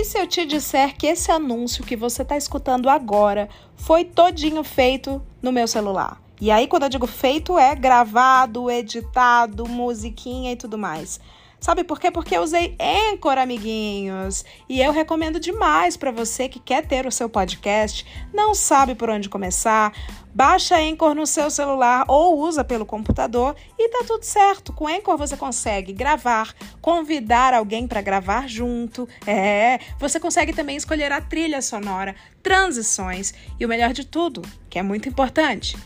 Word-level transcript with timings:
E 0.00 0.04
se 0.06 0.18
eu 0.18 0.26
te 0.26 0.46
disser 0.46 0.96
que 0.96 1.06
esse 1.06 1.30
anúncio 1.30 1.84
que 1.84 1.94
você 1.94 2.22
está 2.22 2.34
escutando 2.34 2.88
agora 2.88 3.50
foi 3.76 4.02
todinho 4.02 4.64
feito 4.64 5.20
no 5.42 5.52
meu 5.52 5.68
celular? 5.68 6.18
E 6.40 6.50
aí, 6.50 6.66
quando 6.66 6.84
eu 6.84 6.88
digo 6.88 7.06
feito, 7.06 7.58
é 7.58 7.74
gravado, 7.74 8.70
editado, 8.70 9.68
musiquinha 9.68 10.52
e 10.52 10.56
tudo 10.56 10.78
mais. 10.78 11.20
Sabe 11.60 11.84
por 11.84 12.00
quê? 12.00 12.10
Porque 12.10 12.34
eu 12.34 12.40
usei 12.40 12.74
Anchor, 12.80 13.36
amiguinhos. 13.36 14.46
E 14.66 14.80
eu 14.80 14.92
recomendo 14.92 15.38
demais 15.38 15.94
para 15.94 16.10
você 16.10 16.48
que 16.48 16.58
quer 16.58 16.86
ter 16.86 17.06
o 17.06 17.12
seu 17.12 17.28
podcast, 17.28 18.06
não 18.32 18.54
sabe 18.54 18.94
por 18.94 19.10
onde 19.10 19.28
começar, 19.28 19.92
baixa 20.34 20.76
Anchor 20.76 21.14
no 21.14 21.26
seu 21.26 21.50
celular 21.50 22.06
ou 22.08 22.38
usa 22.38 22.64
pelo 22.64 22.86
computador 22.86 23.54
e 23.78 23.90
tá 23.90 24.04
tudo 24.06 24.24
certo. 24.24 24.72
Com 24.72 24.86
Anchor 24.86 25.18
você 25.18 25.36
consegue 25.36 25.92
gravar, 25.92 26.54
convidar 26.80 27.52
alguém 27.52 27.86
para 27.86 28.00
gravar 28.00 28.48
junto. 28.48 29.06
É, 29.26 29.78
você 29.98 30.18
consegue 30.18 30.54
também 30.54 30.76
escolher 30.76 31.12
a 31.12 31.20
trilha 31.20 31.60
sonora, 31.60 32.16
transições 32.42 33.34
e 33.58 33.66
o 33.66 33.68
melhor 33.68 33.92
de 33.92 34.06
tudo, 34.06 34.40
que 34.70 34.78
é 34.78 34.82
muito 34.82 35.10
importante, 35.10 35.76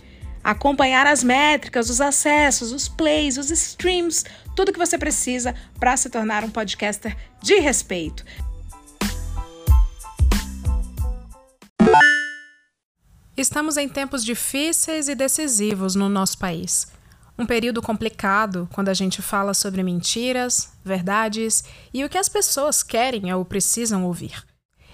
acompanhar 0.44 1.06
as 1.06 1.24
métricas, 1.24 1.88
os 1.88 2.02
acessos, 2.02 2.70
os 2.70 2.86
plays, 2.86 3.38
os 3.38 3.50
streams, 3.50 4.24
tudo 4.54 4.72
que 4.72 4.78
você 4.78 4.96
precisa 4.96 5.54
para 5.78 5.96
se 5.96 6.08
tornar 6.08 6.44
um 6.44 6.50
podcaster 6.50 7.16
de 7.42 7.58
respeito. 7.58 8.24
Estamos 13.36 13.76
em 13.76 13.88
tempos 13.88 14.24
difíceis 14.24 15.08
e 15.08 15.14
decisivos 15.14 15.96
no 15.96 16.08
nosso 16.08 16.38
país. 16.38 16.86
Um 17.36 17.44
período 17.44 17.82
complicado 17.82 18.68
quando 18.72 18.90
a 18.90 18.94
gente 18.94 19.20
fala 19.20 19.52
sobre 19.54 19.82
mentiras, 19.82 20.72
verdades 20.84 21.64
e 21.92 22.04
o 22.04 22.08
que 22.08 22.16
as 22.16 22.28
pessoas 22.28 22.80
querem 22.80 23.32
ou 23.32 23.44
precisam 23.44 24.04
ouvir. 24.04 24.44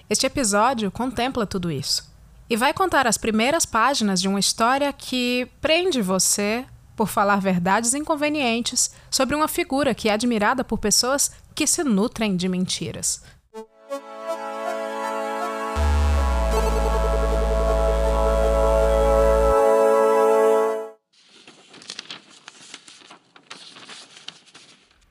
Este 0.09 0.25
episódio 0.25 0.89
contempla 0.89 1.45
tudo 1.45 1.69
isso 1.69 2.11
e 2.49 2.57
vai 2.57 2.73
contar 2.73 3.05
as 3.05 3.17
primeiras 3.17 3.63
páginas 3.63 4.19
de 4.19 4.27
uma 4.27 4.39
história 4.39 4.91
que 4.91 5.47
prende 5.61 6.01
você 6.01 6.65
por 7.01 7.07
falar 7.07 7.41
verdades 7.41 7.95
inconvenientes 7.95 8.91
sobre 9.09 9.35
uma 9.35 9.47
figura 9.47 9.95
que 9.95 10.07
é 10.07 10.13
admirada 10.13 10.63
por 10.63 10.77
pessoas 10.77 11.31
que 11.55 11.65
se 11.65 11.83
nutrem 11.83 12.35
de 12.35 12.47
mentiras. 12.47 13.23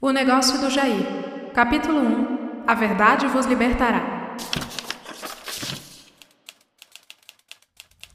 O 0.01 0.13
negócio 0.13 0.61
do 0.61 0.71
Jair. 0.71 1.05
Capítulo 1.53 1.99
1. 1.99 2.65
A 2.69 2.75
verdade 2.77 3.27
vos 3.27 3.47
libertará. 3.47 4.37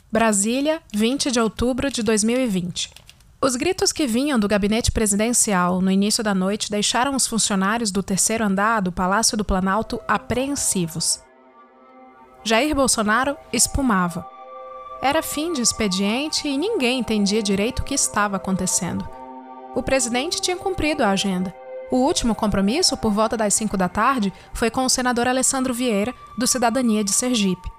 Brasília, 0.09 0.81
20 0.93 1.29
de 1.29 1.41
outubro 1.41 1.91
de 1.91 2.01
2020. 2.01 3.04
Os 3.45 3.55
gritos 3.55 3.91
que 3.91 4.07
vinham 4.07 4.39
do 4.39 4.47
gabinete 4.47 4.91
presidencial 4.91 5.79
no 5.79 5.91
início 5.91 6.23
da 6.23 6.33
noite 6.33 6.71
deixaram 6.71 7.15
os 7.15 7.27
funcionários 7.27 7.91
do 7.91 8.01
terceiro 8.01 8.43
andar 8.43 8.81
do 8.81 8.91
Palácio 8.91 9.37
do 9.37 9.45
Planalto 9.45 10.01
apreensivos. 10.07 11.21
Jair 12.43 12.73
Bolsonaro 12.73 13.37
espumava. 13.53 14.25
Era 14.99 15.21
fim 15.21 15.53
de 15.53 15.61
expediente 15.61 16.47
e 16.47 16.57
ninguém 16.57 16.97
entendia 16.97 17.43
direito 17.43 17.81
o 17.81 17.83
que 17.83 17.93
estava 17.93 18.37
acontecendo. 18.37 19.07
O 19.75 19.83
presidente 19.83 20.41
tinha 20.41 20.57
cumprido 20.57 21.03
a 21.03 21.11
agenda. 21.11 21.53
O 21.91 21.97
último 21.97 22.33
compromisso, 22.33 22.97
por 22.97 23.11
volta 23.11 23.37
das 23.37 23.53
5 23.53 23.77
da 23.77 23.87
tarde, 23.87 24.33
foi 24.55 24.71
com 24.71 24.85
o 24.85 24.89
senador 24.89 25.27
Alessandro 25.27 25.71
Vieira, 25.71 26.15
do 26.35 26.47
Cidadania 26.47 27.03
de 27.03 27.11
Sergipe. 27.11 27.74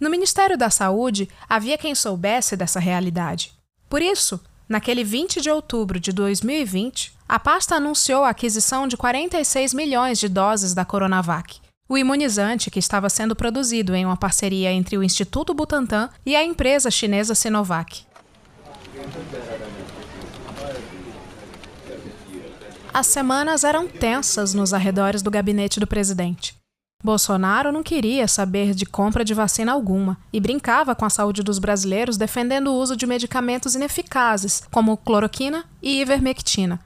No 0.01 0.09
Ministério 0.09 0.57
da 0.57 0.71
Saúde 0.71 1.29
havia 1.47 1.77
quem 1.77 1.95
soubesse 1.95 2.57
dessa 2.57 2.81
realidade. 2.81 3.53
Por 3.91 4.01
isso, 4.01 4.41
naquele 4.67 5.05
20 5.05 5.43
de 5.43 5.51
outubro 5.51 6.01
de 6.01 6.13
2020, 6.13 7.13
a 7.29 7.39
pasta 7.39 7.75
anunciou 7.77 8.25
a 8.25 8.31
aquisição 8.31 8.89
de 8.89 8.97
46 8.97 9.75
milhões 9.75 10.19
de 10.19 10.29
doses 10.29 10.73
da 10.73 10.85
Coronavac, 10.85 11.61
o 11.87 11.99
imunizante 11.99 12.71
que 12.71 12.79
estava 12.79 13.11
sendo 13.11 13.37
produzido 13.37 13.95
em 13.95 14.07
uma 14.07 14.17
parceria 14.17 14.73
entre 14.73 14.97
o 14.97 15.03
Instituto 15.03 15.53
Butantan 15.53 16.09
e 16.25 16.35
a 16.35 16.43
empresa 16.43 16.91
chinesa 16.91 17.35
Sinovac. 17.35 18.07
As 22.93 23.07
semanas 23.07 23.63
eram 23.63 23.87
tensas 23.87 24.53
nos 24.53 24.75
arredores 24.75 25.23
do 25.23 25.31
gabinete 25.31 25.79
do 25.79 25.87
presidente. 25.87 26.57
Bolsonaro 27.03 27.73
não 27.73 27.83
queria 27.83 28.29
saber 28.29 28.75
de 28.75 28.85
compra 28.85 29.25
de 29.25 29.33
vacina 29.33 29.73
alguma 29.73 30.19
e 30.33 30.41
brincava 30.41 30.95
com 30.95 31.05
a 31.05 31.11
saúde 31.11 31.43
dos 31.43 31.59
brasileiros 31.59 32.19
defendendo 32.19 32.69
o 32.69 32.75
uso 32.75 32.97
de 32.97 33.07
medicamentos 33.07 33.75
ineficazes, 33.75 34.65
como 34.71 34.97
cloroquina 34.99 35.65
e 35.81 36.01
ivermectina, 36.01 36.81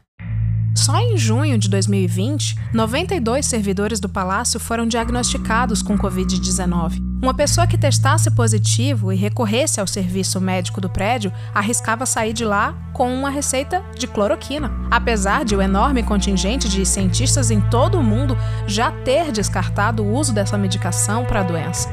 só 0.77 0.99
em 0.99 1.17
junho 1.17 1.57
de 1.57 1.69
2020, 1.69 2.57
92 2.73 3.47
servidores 3.47 4.01
do 4.01 4.09
palácio 4.09 4.59
foram 4.59 4.87
diagnosticados 4.87 5.83
com 5.83 5.97
Covid-19. 5.97 7.14
Uma 7.25 7.33
pessoa 7.33 7.67
que 7.67 7.79
testasse 7.79 8.31
positivo 8.31 9.11
e 9.11 9.17
recorresse 9.17 9.81
ao 9.81 9.87
serviço 9.87 10.39
médico 10.43 10.79
do 10.79 10.91
prédio 10.91 11.33
arriscava 11.55 12.05
sair 12.05 12.35
de 12.35 12.45
lá 12.45 12.75
com 12.93 13.11
uma 13.11 13.31
receita 13.31 13.83
de 13.99 14.07
cloroquina, 14.07 14.71
apesar 14.91 15.43
de 15.43 15.57
o 15.57 15.62
enorme 15.62 16.03
contingente 16.03 16.69
de 16.69 16.85
cientistas 16.85 17.51
em 17.51 17.62
todo 17.62 17.99
o 17.99 18.03
mundo 18.03 18.37
já 18.67 18.93
ter 18.93 19.33
descartado 19.33 20.05
o 20.05 20.12
uso 20.15 20.35
dessa 20.35 20.59
medicação 20.59 21.25
para 21.25 21.41
a 21.41 21.45
doença. 21.45 21.89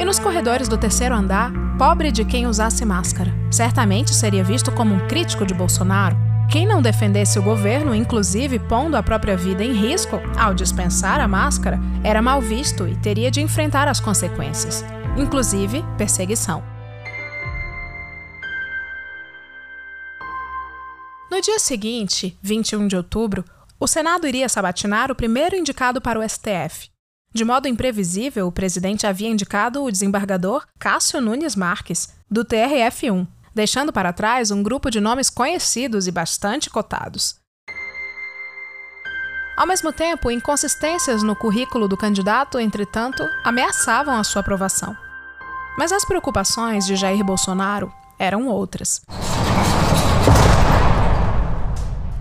E 0.00 0.04
nos 0.04 0.18
corredores 0.18 0.66
do 0.66 0.76
terceiro 0.76 1.14
andar, 1.14 1.52
pobre 1.78 2.10
de 2.10 2.24
quem 2.24 2.48
usasse 2.48 2.84
máscara. 2.84 3.32
Certamente 3.52 4.12
seria 4.12 4.42
visto 4.42 4.72
como 4.72 4.92
um 4.92 5.06
crítico 5.06 5.46
de 5.46 5.54
Bolsonaro 5.54 6.29
quem 6.50 6.66
não 6.66 6.82
defendesse 6.82 7.38
o 7.38 7.42
governo, 7.42 7.94
inclusive 7.94 8.58
pondo 8.58 8.96
a 8.96 9.02
própria 9.02 9.36
vida 9.36 9.62
em 9.62 9.72
risco 9.72 10.20
ao 10.36 10.52
dispensar 10.52 11.20
a 11.20 11.28
máscara, 11.28 11.78
era 12.02 12.20
mal 12.20 12.42
visto 12.42 12.88
e 12.88 12.96
teria 12.96 13.30
de 13.30 13.40
enfrentar 13.40 13.86
as 13.86 14.00
consequências, 14.00 14.84
inclusive 15.16 15.84
perseguição. 15.96 16.64
No 21.30 21.40
dia 21.40 21.60
seguinte, 21.60 22.36
21 22.42 22.88
de 22.88 22.96
outubro, 22.96 23.44
o 23.78 23.86
Senado 23.86 24.26
iria 24.26 24.48
sabatinar 24.48 25.12
o 25.12 25.14
primeiro 25.14 25.54
indicado 25.54 26.00
para 26.00 26.18
o 26.18 26.28
STF. 26.28 26.90
De 27.32 27.44
modo 27.44 27.68
imprevisível, 27.68 28.48
o 28.48 28.52
presidente 28.52 29.06
havia 29.06 29.28
indicado 29.28 29.84
o 29.84 29.90
desembargador 29.90 30.66
Cássio 30.80 31.20
Nunes 31.20 31.54
Marques, 31.54 32.12
do 32.28 32.44
TRF1, 32.44 33.26
deixando 33.54 33.92
para 33.92 34.12
trás 34.12 34.50
um 34.50 34.62
grupo 34.62 34.90
de 34.90 35.00
nomes 35.00 35.30
conhecidos 35.30 36.06
e 36.06 36.10
bastante 36.10 36.70
cotados. 36.70 37.40
Ao 39.56 39.66
mesmo 39.66 39.92
tempo, 39.92 40.30
inconsistências 40.30 41.22
no 41.22 41.36
currículo 41.36 41.86
do 41.86 41.96
candidato, 41.96 42.58
entretanto, 42.58 43.22
ameaçavam 43.44 44.18
a 44.18 44.24
sua 44.24 44.40
aprovação. 44.40 44.96
Mas 45.76 45.92
as 45.92 46.04
preocupações 46.04 46.86
de 46.86 46.96
Jair 46.96 47.22
Bolsonaro 47.22 47.92
eram 48.18 48.46
outras. 48.48 49.02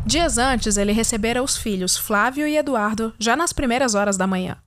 Dias 0.06 0.38
antes, 0.38 0.76
ele 0.76 0.92
recebera 0.92 1.44
os 1.44 1.56
filhos 1.56 1.96
Flávio 1.96 2.48
e 2.48 2.58
Eduardo 2.58 3.14
já 3.20 3.36
nas 3.36 3.54
primeiras 3.54 3.96
horas 3.96 4.18
da 4.18 4.26
manhã. 4.28 4.58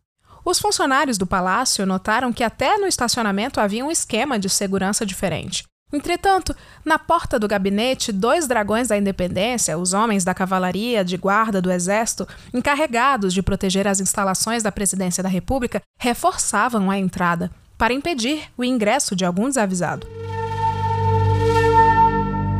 Os 0.44 0.58
funcionários 0.58 1.18
do 1.18 1.26
palácio 1.26 1.84
notaram 1.84 2.32
que 2.32 2.42
até 2.42 2.76
no 2.78 2.86
estacionamento 2.86 3.60
havia 3.60 3.84
um 3.84 3.90
esquema 3.90 4.38
de 4.38 4.48
segurança 4.48 5.04
diferente. 5.04 5.64
Entretanto, 5.92 6.56
na 6.84 6.98
porta 6.98 7.38
do 7.38 7.46
gabinete, 7.46 8.12
dois 8.12 8.46
dragões 8.46 8.88
da 8.88 8.96
independência, 8.96 9.76
os 9.76 9.92
homens 9.92 10.24
da 10.24 10.32
cavalaria 10.32 11.04
de 11.04 11.18
guarda 11.18 11.60
do 11.60 11.70
exército, 11.70 12.26
encarregados 12.54 13.34
de 13.34 13.42
proteger 13.42 13.86
as 13.86 14.00
instalações 14.00 14.62
da 14.62 14.72
presidência 14.72 15.22
da 15.22 15.28
República, 15.28 15.82
reforçavam 15.98 16.90
a 16.90 16.98
entrada 16.98 17.50
para 17.76 17.92
impedir 17.92 18.44
o 18.56 18.64
ingresso 18.64 19.14
de 19.14 19.24
algum 19.24 19.48
desavisado. 19.48 20.06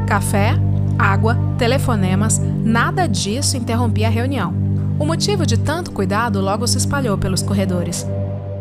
Café, 0.07 0.55
água, 0.99 1.39
telefonemas, 1.59 2.39
nada 2.39 3.07
disso 3.07 3.57
interrompia 3.57 4.09
a 4.09 4.11
reunião. 4.11 4.53
O 4.99 5.07
motivo 5.07 5.47
de 5.47 5.57
tanto 5.57 5.91
cuidado 5.91 6.41
logo 6.41 6.67
se 6.67 6.77
espalhou 6.77 7.17
pelos 7.17 7.43
corredores. 7.43 8.07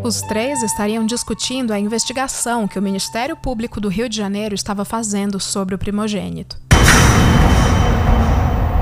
Os 0.03 0.19
três 0.23 0.63
estariam 0.63 1.05
discutindo 1.05 1.71
a 1.71 1.79
investigação 1.79 2.67
que 2.67 2.79
o 2.79 2.81
Ministério 2.81 3.35
Público 3.35 3.79
do 3.79 3.87
Rio 3.87 4.09
de 4.09 4.17
Janeiro 4.17 4.55
estava 4.55 4.83
fazendo 4.83 5.39
sobre 5.39 5.75
o 5.75 5.77
primogênito. 5.77 6.57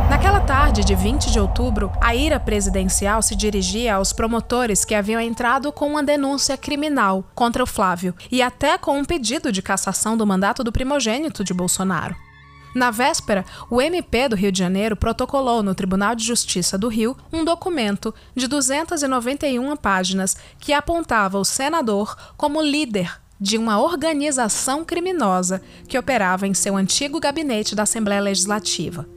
Naquela 0.10 0.40
tarde 0.40 0.82
de 0.86 0.96
20 0.96 1.30
de 1.30 1.38
outubro, 1.38 1.92
a 2.00 2.16
ira 2.16 2.40
presidencial 2.40 3.22
se 3.22 3.36
dirigia 3.36 3.96
aos 3.96 4.14
promotores 4.14 4.86
que 4.86 4.96
haviam 4.96 5.20
entrado 5.20 5.74
com 5.74 5.88
uma 5.88 6.02
denúncia 6.02 6.56
criminal 6.56 7.26
contra 7.36 7.62
o 7.62 7.68
Flávio 7.68 8.16
e 8.32 8.42
até 8.42 8.78
com 8.78 8.98
um 8.98 9.04
pedido 9.04 9.52
de 9.52 9.62
cassação 9.62 10.16
do 10.16 10.26
mandato 10.26 10.64
do 10.64 10.72
primogênito 10.72 11.44
de 11.44 11.54
Bolsonaro. 11.54 12.16
Na 12.74 12.92
véspera, 12.92 13.46
o 13.70 13.82
MP 13.82 14.30
do 14.30 14.36
Rio 14.36 14.52
de 14.52 14.60
Janeiro 14.60 14.96
protocolou 14.96 15.64
no 15.64 15.74
Tribunal 15.74 16.14
de 16.14 16.24
Justiça 16.24 16.78
do 16.78 16.88
Rio 16.88 17.18
um 17.34 17.44
documento 17.44 18.14
de 18.36 18.48
291 18.48 19.76
páginas 19.76 20.38
que 20.60 20.72
apontava 20.72 21.40
o 21.40 21.46
senador 21.46 22.16
como 22.38 22.62
líder 22.62 23.20
de 23.42 23.58
uma 23.58 23.80
organização 23.80 24.84
criminosa 24.86 25.62
que 25.88 25.98
operava 25.98 26.46
em 26.46 26.54
seu 26.54 26.76
antigo 26.76 27.20
gabinete 27.20 27.74
da 27.74 27.84
Assembleia 27.84 28.22
Legislativa. 28.22 29.08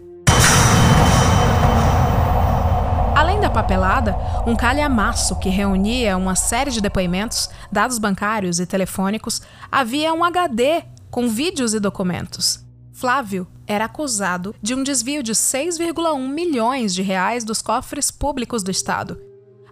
Além 3.14 3.40
da 3.40 3.50
papelada, 3.50 4.16
um 4.46 4.56
calhamaço 4.56 5.38
que 5.38 5.50
reunia 5.50 6.16
uma 6.16 6.34
série 6.34 6.70
de 6.70 6.80
depoimentos, 6.80 7.50
dados 7.70 7.98
bancários 7.98 8.58
e 8.58 8.66
telefônicos, 8.66 9.42
havia 9.70 10.14
um 10.14 10.24
HD 10.24 10.84
com 11.10 11.28
vídeos 11.28 11.74
e 11.74 11.80
documentos. 11.80 12.64
Flávio 13.02 13.48
era 13.66 13.86
acusado 13.86 14.54
de 14.62 14.76
um 14.76 14.84
desvio 14.84 15.24
de 15.24 15.32
6,1 15.32 16.28
milhões 16.28 16.94
de 16.94 17.02
reais 17.02 17.42
dos 17.42 17.60
cofres 17.60 18.12
públicos 18.12 18.62
do 18.62 18.70
Estado. 18.70 19.20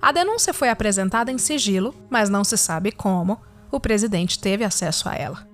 A 0.02 0.10
denúncia 0.10 0.52
foi 0.52 0.68
apresentada 0.68 1.30
em 1.30 1.38
sigilo, 1.38 1.94
mas 2.10 2.28
não 2.28 2.42
se 2.42 2.56
sabe 2.56 2.90
como 2.90 3.40
o 3.70 3.78
presidente 3.78 4.36
teve 4.36 4.64
acesso 4.64 5.08
a 5.08 5.14
ela. 5.14 5.48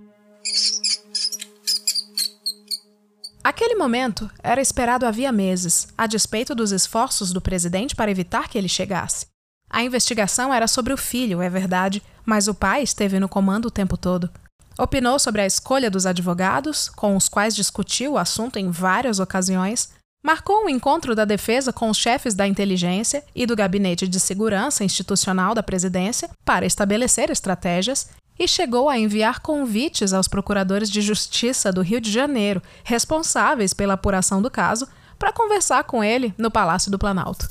Aquele 3.45 3.75
momento 3.75 4.31
era 4.43 4.63
esperado 4.63 5.05
havia 5.05 5.31
meses, 5.31 5.87
a 5.99 6.07
despeito 6.07 6.55
dos 6.55 6.73
esforços 6.73 7.31
do 7.31 7.43
presidente 7.43 7.95
para 7.95 8.11
evitar 8.11 8.49
que 8.49 8.57
ele 8.57 8.71
chegasse. 8.71 9.27
A 9.69 9.83
investigação 9.83 10.55
era 10.55 10.67
sobre 10.67 10.95
o 10.95 10.97
filho, 10.97 11.43
é 11.43 11.51
verdade, 11.51 12.03
mas 12.25 12.49
o 12.49 12.55
pai 12.55 12.83
esteve 12.83 13.21
no 13.21 13.29
comando 13.29 13.67
o 13.67 13.71
tempo 13.71 13.99
todo. 13.99 14.31
Opinou 14.79 15.19
sobre 15.19 15.41
a 15.41 15.47
escolha 15.47 15.91
dos 15.91 16.05
advogados, 16.05 16.91
com 16.91 17.17
os 17.17 17.29
quais 17.29 17.57
discutiu 17.57 18.13
o 18.13 18.19
assunto 18.19 18.59
em 18.59 18.71
várias 18.71 19.19
ocasiões, 19.19 19.89
marcou 20.23 20.65
um 20.65 20.69
encontro 20.69 21.15
da 21.15 21.25
defesa 21.25 21.73
com 21.73 21.89
os 21.89 21.97
chefes 21.97 22.35
da 22.35 22.47
inteligência 22.47 23.25
e 23.35 23.47
do 23.47 23.57
gabinete 23.57 24.07
de 24.07 24.21
segurança 24.21 24.85
institucional 24.85 25.55
da 25.55 25.63
presidência 25.63 26.29
para 26.45 26.67
estabelecer 26.67 27.31
estratégias 27.31 28.09
e 28.39 28.47
chegou 28.47 28.91
a 28.91 28.99
enviar 28.99 29.41
convites 29.41 30.13
aos 30.13 30.29
procuradores 30.29 30.91
de 30.91 31.01
justiça 31.01 31.73
do 31.73 31.81
Rio 31.81 32.01
de 32.01 32.13
Janeiro, 32.13 32.63
responsáveis 32.85 33.73
pela 33.73 33.95
apuração 33.95 34.43
do 34.43 34.51
caso, 34.51 34.87
para 35.19 35.33
conversar 35.33 35.85
com 35.85 36.05
ele 36.05 36.35
no 36.37 36.51
Palácio 36.51 36.91
do 36.91 36.99
Planalto. 36.99 37.49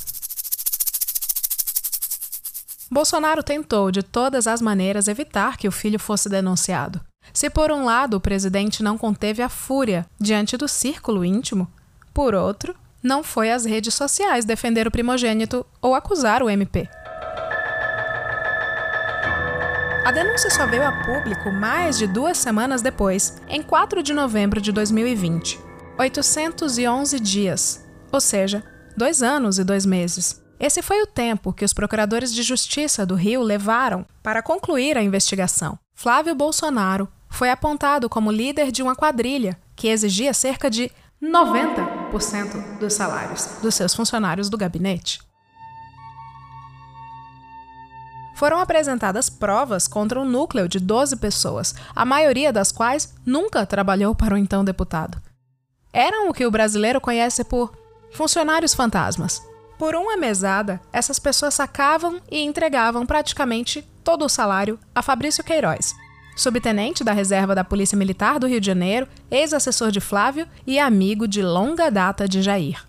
Bolsonaro 2.91 3.41
tentou 3.41 3.89
de 3.89 4.03
todas 4.03 4.45
as 4.45 4.61
maneiras 4.61 5.07
evitar 5.07 5.57
que 5.57 5.67
o 5.67 5.71
filho 5.71 5.99
fosse 5.99 6.29
denunciado. 6.29 7.01
Se 7.33 7.49
por 7.49 7.71
um 7.71 7.85
lado 7.85 8.17
o 8.17 8.21
presidente 8.21 8.81
não 8.81 8.97
conteve 8.97 9.41
a 9.41 9.49
fúria 9.49 10.05
diante 10.19 10.55
do 10.57 10.67
círculo 10.67 11.25
íntimo, 11.25 11.67
por 12.13 12.33
outro, 12.33 12.75
não 13.03 13.23
foi 13.23 13.51
às 13.51 13.65
redes 13.65 13.93
sociais 13.93 14.45
defender 14.45 14.87
o 14.87 14.91
primogênito 14.91 15.65
ou 15.81 15.93
acusar 15.93 16.41
o 16.41 16.49
MP. 16.49 16.89
A 20.05 20.11
denúncia 20.11 20.49
só 20.51 20.67
veio 20.67 20.87
a 20.87 20.91
público 21.03 21.51
mais 21.51 21.97
de 21.97 22.05
duas 22.05 22.37
semanas 22.37 22.81
depois, 22.81 23.41
em 23.49 23.61
4 23.61 24.03
de 24.03 24.13
novembro 24.13 24.61
de 24.61 24.71
2020. 24.71 25.59
811 25.97 27.19
dias, 27.19 27.85
ou 28.11 28.21
seja, 28.21 28.63
dois 28.95 29.23
anos 29.23 29.57
e 29.57 29.63
dois 29.63 29.85
meses. 29.85 30.43
Esse 30.59 30.81
foi 30.81 31.01
o 31.01 31.07
tempo 31.07 31.51
que 31.51 31.65
os 31.65 31.73
procuradores 31.73 32.33
de 32.33 32.43
justiça 32.43 33.05
do 33.05 33.15
Rio 33.15 33.41
levaram 33.41 34.05
para 34.21 34.41
concluir 34.41 34.97
a 34.97 35.03
investigação. 35.03 35.77
Flávio 35.93 36.35
Bolsonaro 36.35 37.07
foi 37.35 37.49
apontado 37.49 38.09
como 38.09 38.31
líder 38.31 38.71
de 38.71 38.81
uma 38.81 38.95
quadrilha 38.95 39.59
que 39.75 39.89
exigia 39.89 40.33
cerca 40.33 40.69
de 40.69 40.89
90% 41.21 42.79
dos 42.79 42.93
salários 42.93 43.57
dos 43.61 43.75
seus 43.75 43.93
funcionários 43.93 44.49
do 44.49 44.57
gabinete. 44.57 45.19
Foram 48.35 48.59
apresentadas 48.59 49.29
provas 49.29 49.87
contra 49.87 50.19
um 50.19 50.25
núcleo 50.25 50.67
de 50.67 50.79
12 50.79 51.17
pessoas, 51.17 51.75
a 51.95 52.05
maioria 52.05 52.51
das 52.51 52.71
quais 52.71 53.13
nunca 53.25 53.65
trabalhou 53.65 54.15
para 54.15 54.35
o 54.35 54.37
então 54.37 54.63
deputado. 54.63 55.21
Eram 55.91 56.29
o 56.29 56.33
que 56.33 56.45
o 56.45 56.51
brasileiro 56.51 56.99
conhece 56.99 57.43
por 57.43 57.73
funcionários 58.11 58.73
fantasmas. 58.73 59.41
Por 59.77 59.95
uma 59.95 60.15
mesada, 60.15 60.81
essas 60.91 61.19
pessoas 61.19 61.53
sacavam 61.53 62.21
e 62.31 62.41
entregavam 62.41 63.05
praticamente 63.05 63.81
todo 64.03 64.25
o 64.25 64.29
salário 64.29 64.79
a 64.93 65.01
Fabrício 65.01 65.43
Queiroz, 65.43 65.95
subtenente 66.35 67.03
da 67.03 67.13
reserva 67.13 67.55
da 67.55 67.63
Polícia 67.63 67.97
Militar 67.97 68.39
do 68.39 68.47
Rio 68.47 68.59
de 68.59 68.67
Janeiro, 68.67 69.07
ex-assessor 69.31 69.91
de 69.91 69.99
Flávio 69.99 70.47
e 70.67 70.77
amigo 70.77 71.27
de 71.27 71.41
longa 71.41 71.89
data 71.89 72.27
de 72.27 72.41
Jair. 72.41 72.83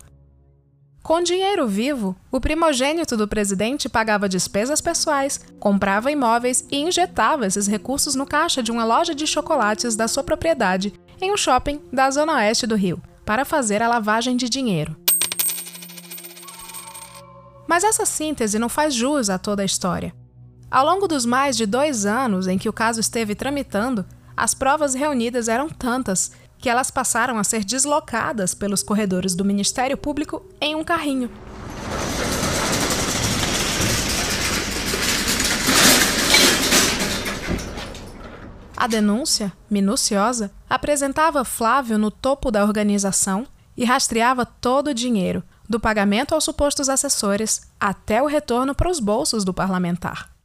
Com 1.01 1.21
dinheiro 1.21 1.65
vivo, 1.65 2.17
o 2.29 2.41
primogênito 2.41 3.15
do 3.15 3.29
presidente 3.29 3.87
pagava 3.87 4.27
despesas 4.27 4.81
pessoais, 4.81 5.39
comprava 5.57 6.11
imóveis 6.11 6.67
e 6.69 6.81
injetava 6.81 7.47
esses 7.47 7.65
recursos 7.65 8.13
no 8.13 8.25
caixa 8.25 8.61
de 8.61 8.73
uma 8.73 8.83
loja 8.83 9.15
de 9.15 9.25
chocolates 9.25 9.95
da 9.95 10.09
sua 10.09 10.21
propriedade, 10.21 10.93
em 11.21 11.31
um 11.31 11.37
shopping 11.37 11.81
da 11.93 12.11
zona 12.11 12.33
oeste 12.35 12.67
do 12.67 12.75
Rio, 12.75 13.01
para 13.25 13.45
fazer 13.45 13.81
a 13.81 13.87
lavagem 13.87 14.35
de 14.35 14.49
dinheiro. 14.49 14.97
Mas 17.65 17.85
essa 17.85 18.05
síntese 18.05 18.59
não 18.59 18.67
faz 18.67 18.93
jus 18.93 19.29
a 19.29 19.37
toda 19.37 19.61
a 19.61 19.65
história. 19.65 20.13
Ao 20.69 20.85
longo 20.85 21.07
dos 21.07 21.25
mais 21.25 21.55
de 21.55 21.65
dois 21.65 22.05
anos 22.05 22.45
em 22.45 22.57
que 22.57 22.67
o 22.67 22.73
caso 22.73 22.99
esteve 22.99 23.33
tramitando, 23.33 24.05
as 24.35 24.53
provas 24.53 24.93
reunidas 24.93 25.47
eram 25.47 25.69
tantas 25.69 26.31
que 26.57 26.69
elas 26.69 26.91
passaram 26.91 27.37
a 27.37 27.43
ser 27.43 27.63
deslocadas 27.63 28.53
pelos 28.53 28.83
corredores 28.83 29.33
do 29.33 29.45
Ministério 29.45 29.95
Público 29.95 30.45
em 30.59 30.75
um 30.75 30.83
carrinho. 30.83 31.31
A 38.75 38.87
denúncia, 38.87 39.53
minuciosa, 39.69 40.51
apresentava 40.69 41.45
Flávio 41.45 41.97
no 41.97 42.11
topo 42.11 42.51
da 42.51 42.63
organização 42.63 43.47
e 43.75 43.85
rastreava 43.85 44.45
todo 44.45 44.89
o 44.89 44.93
dinheiro, 44.93 45.41
do 45.67 45.79
pagamento 45.79 46.35
aos 46.35 46.43
supostos 46.43 46.89
assessores 46.89 47.61
até 47.79 48.21
o 48.21 48.25
retorno 48.25 48.75
para 48.75 48.89
os 48.89 48.99
bolsos 48.99 49.45
do 49.45 49.53
parlamentar. 49.53 50.36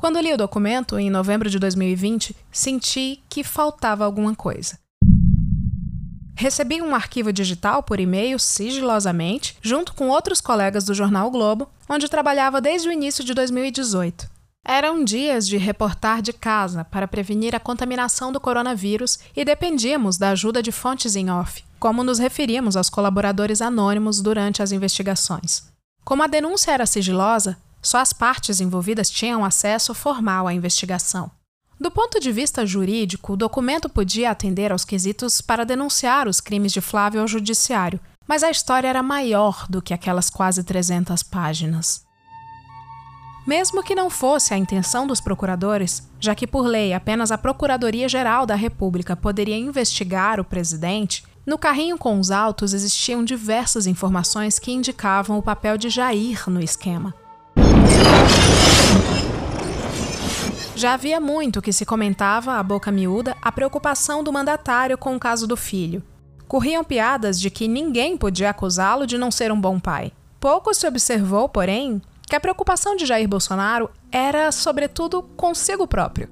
Quando 0.00 0.18
li 0.18 0.32
o 0.32 0.36
documento, 0.38 0.98
em 0.98 1.10
novembro 1.10 1.50
de 1.50 1.58
2020, 1.58 2.34
senti 2.50 3.22
que 3.28 3.44
faltava 3.44 4.02
alguma 4.02 4.34
coisa. 4.34 4.78
Recebi 6.34 6.80
um 6.80 6.94
arquivo 6.94 7.30
digital 7.30 7.82
por 7.82 8.00
e-mail 8.00 8.38
sigilosamente, 8.38 9.58
junto 9.60 9.92
com 9.92 10.08
outros 10.08 10.40
colegas 10.40 10.84
do 10.84 10.94
jornal 10.94 11.28
o 11.28 11.30
Globo, 11.30 11.68
onde 11.86 12.08
trabalhava 12.08 12.62
desde 12.62 12.88
o 12.88 12.92
início 12.92 13.22
de 13.22 13.34
2018. 13.34 14.26
Eram 14.66 15.04
dias 15.04 15.46
de 15.46 15.58
reportar 15.58 16.22
de 16.22 16.32
casa 16.32 16.82
para 16.82 17.06
prevenir 17.06 17.54
a 17.54 17.60
contaminação 17.60 18.32
do 18.32 18.40
coronavírus 18.40 19.18
e 19.36 19.44
dependíamos 19.44 20.16
da 20.16 20.30
ajuda 20.30 20.62
de 20.62 20.72
fontes 20.72 21.14
em 21.14 21.30
off, 21.30 21.62
como 21.78 22.02
nos 22.02 22.18
referíamos 22.18 22.74
aos 22.74 22.88
colaboradores 22.88 23.60
anônimos 23.60 24.22
durante 24.22 24.62
as 24.62 24.72
investigações. 24.72 25.64
Como 26.02 26.22
a 26.22 26.26
denúncia 26.26 26.72
era 26.72 26.86
sigilosa, 26.86 27.58
só 27.82 27.98
as 27.98 28.12
partes 28.12 28.60
envolvidas 28.60 29.10
tinham 29.10 29.44
acesso 29.44 29.94
formal 29.94 30.46
à 30.46 30.54
investigação. 30.54 31.30
Do 31.80 31.90
ponto 31.90 32.20
de 32.20 32.30
vista 32.30 32.66
jurídico, 32.66 33.32
o 33.32 33.36
documento 33.36 33.88
podia 33.88 34.30
atender 34.30 34.70
aos 34.70 34.84
quesitos 34.84 35.40
para 35.40 35.64
denunciar 35.64 36.28
os 36.28 36.38
crimes 36.38 36.72
de 36.72 36.80
Flávio 36.80 37.22
ao 37.22 37.26
judiciário, 37.26 37.98
mas 38.28 38.42
a 38.42 38.50
história 38.50 38.86
era 38.86 39.02
maior 39.02 39.66
do 39.68 39.80
que 39.80 39.94
aquelas 39.94 40.28
quase 40.28 40.62
300 40.62 41.22
páginas. 41.22 42.04
Mesmo 43.46 43.82
que 43.82 43.94
não 43.94 44.10
fosse 44.10 44.52
a 44.52 44.58
intenção 44.58 45.06
dos 45.06 45.20
procuradores, 45.20 46.06
já 46.20 46.34
que 46.34 46.46
por 46.46 46.66
lei 46.66 46.92
apenas 46.92 47.32
a 47.32 47.38
Procuradoria-Geral 47.38 48.44
da 48.44 48.54
República 48.54 49.16
poderia 49.16 49.56
investigar 49.56 50.38
o 50.38 50.44
presidente, 50.44 51.24
no 51.46 51.56
carrinho 51.56 51.96
com 51.96 52.20
os 52.20 52.30
autos 52.30 52.74
existiam 52.74 53.24
diversas 53.24 53.86
informações 53.86 54.58
que 54.58 54.70
indicavam 54.70 55.38
o 55.38 55.42
papel 55.42 55.78
de 55.78 55.88
Jair 55.88 56.48
no 56.48 56.60
esquema. 56.60 57.14
Já 60.80 60.94
havia 60.94 61.20
muito 61.20 61.60
que 61.60 61.74
se 61.74 61.84
comentava, 61.84 62.54
a 62.54 62.62
boca 62.62 62.90
miúda, 62.90 63.36
a 63.42 63.52
preocupação 63.52 64.24
do 64.24 64.32
mandatário 64.32 64.96
com 64.96 65.14
o 65.14 65.20
caso 65.20 65.46
do 65.46 65.54
filho. 65.54 66.02
Corriam 66.48 66.82
piadas 66.82 67.38
de 67.38 67.50
que 67.50 67.68
ninguém 67.68 68.16
podia 68.16 68.48
acusá-lo 68.48 69.06
de 69.06 69.18
não 69.18 69.30
ser 69.30 69.52
um 69.52 69.60
bom 69.60 69.78
pai. 69.78 70.10
Pouco 70.40 70.72
se 70.72 70.86
observou, 70.86 71.50
porém, 71.50 72.00
que 72.26 72.34
a 72.34 72.40
preocupação 72.40 72.96
de 72.96 73.04
Jair 73.04 73.28
Bolsonaro 73.28 73.90
era, 74.10 74.50
sobretudo, 74.50 75.22
consigo 75.36 75.86
próprio. 75.86 76.30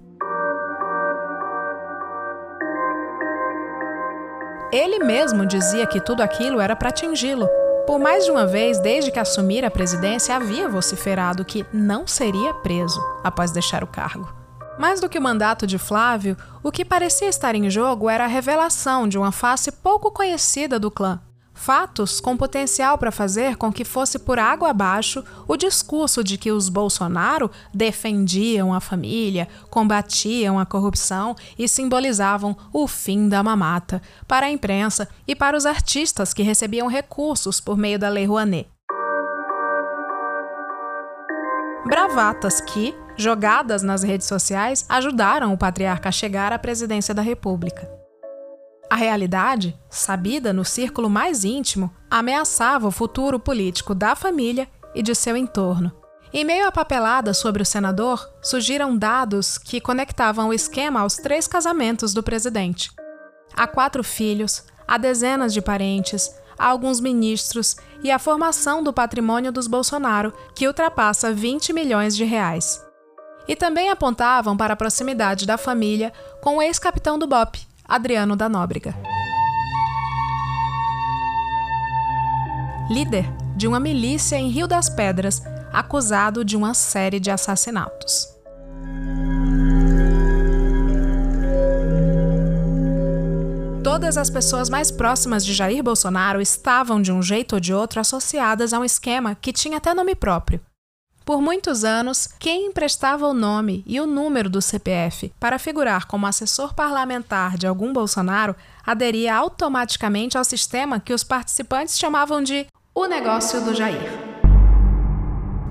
Ele 4.72 4.98
mesmo 5.00 5.44
dizia 5.44 5.86
que 5.86 6.00
tudo 6.00 6.22
aquilo 6.22 6.58
era 6.58 6.74
para 6.74 6.88
atingi-lo. 6.88 7.46
Por 7.88 7.98
mais 7.98 8.26
de 8.26 8.30
uma 8.30 8.46
vez, 8.46 8.78
desde 8.78 9.10
que 9.10 9.18
assumira 9.18 9.68
a 9.68 9.70
presidência, 9.70 10.36
havia 10.36 10.68
vociferado 10.68 11.42
que 11.42 11.64
não 11.72 12.06
seria 12.06 12.52
preso 12.52 13.00
após 13.24 13.50
deixar 13.50 13.82
o 13.82 13.86
cargo. 13.86 14.30
Mais 14.78 15.00
do 15.00 15.08
que 15.08 15.18
o 15.18 15.22
mandato 15.22 15.66
de 15.66 15.78
Flávio, 15.78 16.36
o 16.62 16.70
que 16.70 16.84
parecia 16.84 17.30
estar 17.30 17.54
em 17.54 17.70
jogo 17.70 18.10
era 18.10 18.24
a 18.24 18.28
revelação 18.28 19.08
de 19.08 19.16
uma 19.16 19.32
face 19.32 19.72
pouco 19.72 20.10
conhecida 20.10 20.78
do 20.78 20.90
clã. 20.90 21.18
Fatos 21.60 22.20
com 22.20 22.36
potencial 22.36 22.96
para 22.96 23.10
fazer 23.10 23.56
com 23.56 23.72
que 23.72 23.84
fosse 23.84 24.16
por 24.16 24.38
água 24.38 24.70
abaixo 24.70 25.24
o 25.46 25.56
discurso 25.56 26.22
de 26.22 26.38
que 26.38 26.52
os 26.52 26.68
Bolsonaro 26.68 27.50
defendiam 27.74 28.72
a 28.72 28.80
família, 28.80 29.48
combatiam 29.68 30.56
a 30.56 30.64
corrupção 30.64 31.34
e 31.58 31.68
simbolizavam 31.68 32.56
o 32.72 32.86
fim 32.86 33.28
da 33.28 33.42
mamata 33.42 34.00
para 34.26 34.46
a 34.46 34.50
imprensa 34.50 35.08
e 35.26 35.34
para 35.34 35.56
os 35.56 35.66
artistas 35.66 36.32
que 36.32 36.44
recebiam 36.44 36.86
recursos 36.86 37.60
por 37.60 37.76
meio 37.76 37.98
da 37.98 38.08
Lei 38.08 38.24
Rouanet. 38.24 38.68
Bravatas 41.84 42.60
que, 42.60 42.94
jogadas 43.16 43.82
nas 43.82 44.04
redes 44.04 44.28
sociais, 44.28 44.86
ajudaram 44.88 45.52
o 45.52 45.58
patriarca 45.58 46.08
a 46.08 46.12
chegar 46.12 46.52
à 46.52 46.58
presidência 46.58 47.12
da 47.12 47.20
República. 47.20 47.97
A 48.90 48.96
realidade, 48.96 49.78
sabida 49.90 50.52
no 50.52 50.64
círculo 50.64 51.10
mais 51.10 51.44
íntimo, 51.44 51.94
ameaçava 52.10 52.88
o 52.88 52.90
futuro 52.90 53.38
político 53.38 53.94
da 53.94 54.14
família 54.14 54.68
e 54.94 55.02
de 55.02 55.14
seu 55.14 55.36
entorno. 55.36 55.92
Em 56.32 56.44
meio 56.44 56.66
à 56.66 56.72
papelada 56.72 57.34
sobre 57.34 57.62
o 57.62 57.66
senador, 57.66 58.26
surgiram 58.42 58.96
dados 58.96 59.58
que 59.58 59.80
conectavam 59.80 60.48
o 60.48 60.54
esquema 60.54 61.00
aos 61.00 61.16
três 61.16 61.46
casamentos 61.46 62.14
do 62.14 62.22
presidente. 62.22 62.90
Há 63.54 63.66
quatro 63.66 64.02
filhos, 64.02 64.64
há 64.86 64.96
dezenas 64.96 65.52
de 65.52 65.60
parentes, 65.60 66.30
há 66.58 66.66
alguns 66.66 67.00
ministros 67.00 67.76
e 68.02 68.10
a 68.10 68.18
formação 68.18 68.82
do 68.82 68.92
patrimônio 68.92 69.52
dos 69.52 69.66
Bolsonaro, 69.66 70.32
que 70.54 70.66
ultrapassa 70.66 71.32
20 71.32 71.72
milhões 71.72 72.16
de 72.16 72.24
reais 72.24 72.86
e 73.48 73.56
também 73.56 73.88
apontavam 73.88 74.54
para 74.56 74.74
a 74.74 74.76
proximidade 74.76 75.46
da 75.46 75.56
família 75.56 76.12
com 76.42 76.58
o 76.58 76.62
ex-capitão 76.62 77.18
do 77.18 77.26
BOP, 77.26 77.66
Adriano 77.88 78.36
da 78.36 78.50
Nóbrega. 78.50 78.94
Líder 82.90 83.24
de 83.56 83.66
uma 83.66 83.80
milícia 83.80 84.36
em 84.36 84.50
Rio 84.50 84.68
das 84.68 84.90
Pedras, 84.90 85.42
acusado 85.72 86.44
de 86.44 86.54
uma 86.54 86.74
série 86.74 87.18
de 87.18 87.30
assassinatos. 87.30 88.28
Todas 93.82 94.18
as 94.18 94.28
pessoas 94.28 94.68
mais 94.68 94.90
próximas 94.90 95.42
de 95.42 95.54
Jair 95.54 95.82
Bolsonaro 95.82 96.42
estavam, 96.42 97.00
de 97.00 97.10
um 97.10 97.22
jeito 97.22 97.54
ou 97.54 97.60
de 97.60 97.72
outro, 97.72 98.00
associadas 98.00 98.74
a 98.74 98.78
um 98.78 98.84
esquema 98.84 99.34
que 99.34 99.50
tinha 99.50 99.78
até 99.78 99.94
nome 99.94 100.14
próprio: 100.14 100.60
por 101.28 101.42
muitos 101.42 101.84
anos, 101.84 102.26
quem 102.38 102.68
emprestava 102.68 103.26
o 103.26 103.34
nome 103.34 103.84
e 103.86 104.00
o 104.00 104.06
número 104.06 104.48
do 104.48 104.62
CPF 104.62 105.30
para 105.38 105.58
figurar 105.58 106.06
como 106.06 106.26
assessor 106.26 106.72
parlamentar 106.72 107.58
de 107.58 107.66
algum 107.66 107.92
Bolsonaro 107.92 108.56
aderia 108.82 109.36
automaticamente 109.36 110.38
ao 110.38 110.44
sistema 110.44 110.98
que 110.98 111.12
os 111.12 111.22
participantes 111.22 111.98
chamavam 111.98 112.42
de 112.42 112.66
o 112.94 113.04
negócio 113.04 113.60
do 113.60 113.74
Jair. 113.74 114.10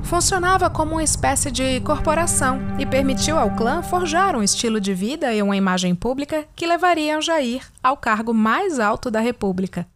Funcionava 0.04 0.70
como 0.70 0.92
uma 0.92 1.04
espécie 1.04 1.50
de 1.50 1.82
corporação 1.82 2.60
e 2.78 2.86
permitiu 2.86 3.36
ao 3.40 3.50
clã 3.56 3.82
forjar 3.82 4.36
um 4.36 4.44
estilo 4.44 4.80
de 4.80 4.94
vida 4.94 5.34
e 5.34 5.42
uma 5.42 5.58
imagem 5.58 5.96
pública 5.96 6.46
que 6.56 6.68
levariam 6.68 7.20
Jair 7.20 7.66
ao 7.82 7.98
cargo 7.98 8.32
mais 8.32 8.80
alto 8.80 9.10
da 9.10 9.20
República. 9.20 9.88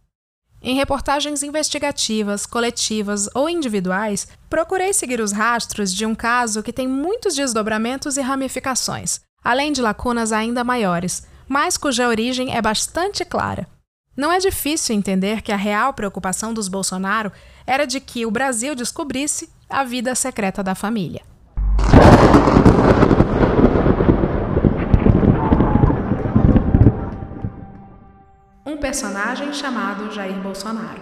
Em 0.64 0.76
reportagens 0.76 1.42
investigativas, 1.42 2.46
coletivas 2.46 3.28
ou 3.34 3.50
individuais, 3.50 4.28
procurei 4.48 4.92
seguir 4.92 5.20
os 5.20 5.32
rastros 5.32 5.92
de 5.92 6.06
um 6.06 6.14
caso 6.14 6.62
que 6.62 6.72
tem 6.72 6.86
muitos 6.86 7.34
desdobramentos 7.34 8.16
e 8.16 8.20
ramificações, 8.20 9.20
além 9.42 9.72
de 9.72 9.82
lacunas 9.82 10.30
ainda 10.30 10.62
maiores, 10.62 11.26
mas 11.48 11.76
cuja 11.76 12.06
origem 12.06 12.54
é 12.54 12.62
bastante 12.62 13.24
clara. 13.24 13.66
Não 14.16 14.30
é 14.30 14.38
difícil 14.38 14.94
entender 14.94 15.42
que 15.42 15.50
a 15.50 15.56
real 15.56 15.94
preocupação 15.94 16.54
dos 16.54 16.68
Bolsonaro 16.68 17.32
era 17.66 17.84
de 17.84 17.98
que 17.98 18.24
o 18.24 18.30
Brasil 18.30 18.76
descobrisse 18.76 19.50
a 19.68 19.82
vida 19.82 20.14
secreta 20.14 20.62
da 20.62 20.76
família. 20.76 21.22
Personagem 28.76 29.52
chamado 29.52 30.10
Jair 30.10 30.40
Bolsonaro. 30.40 31.00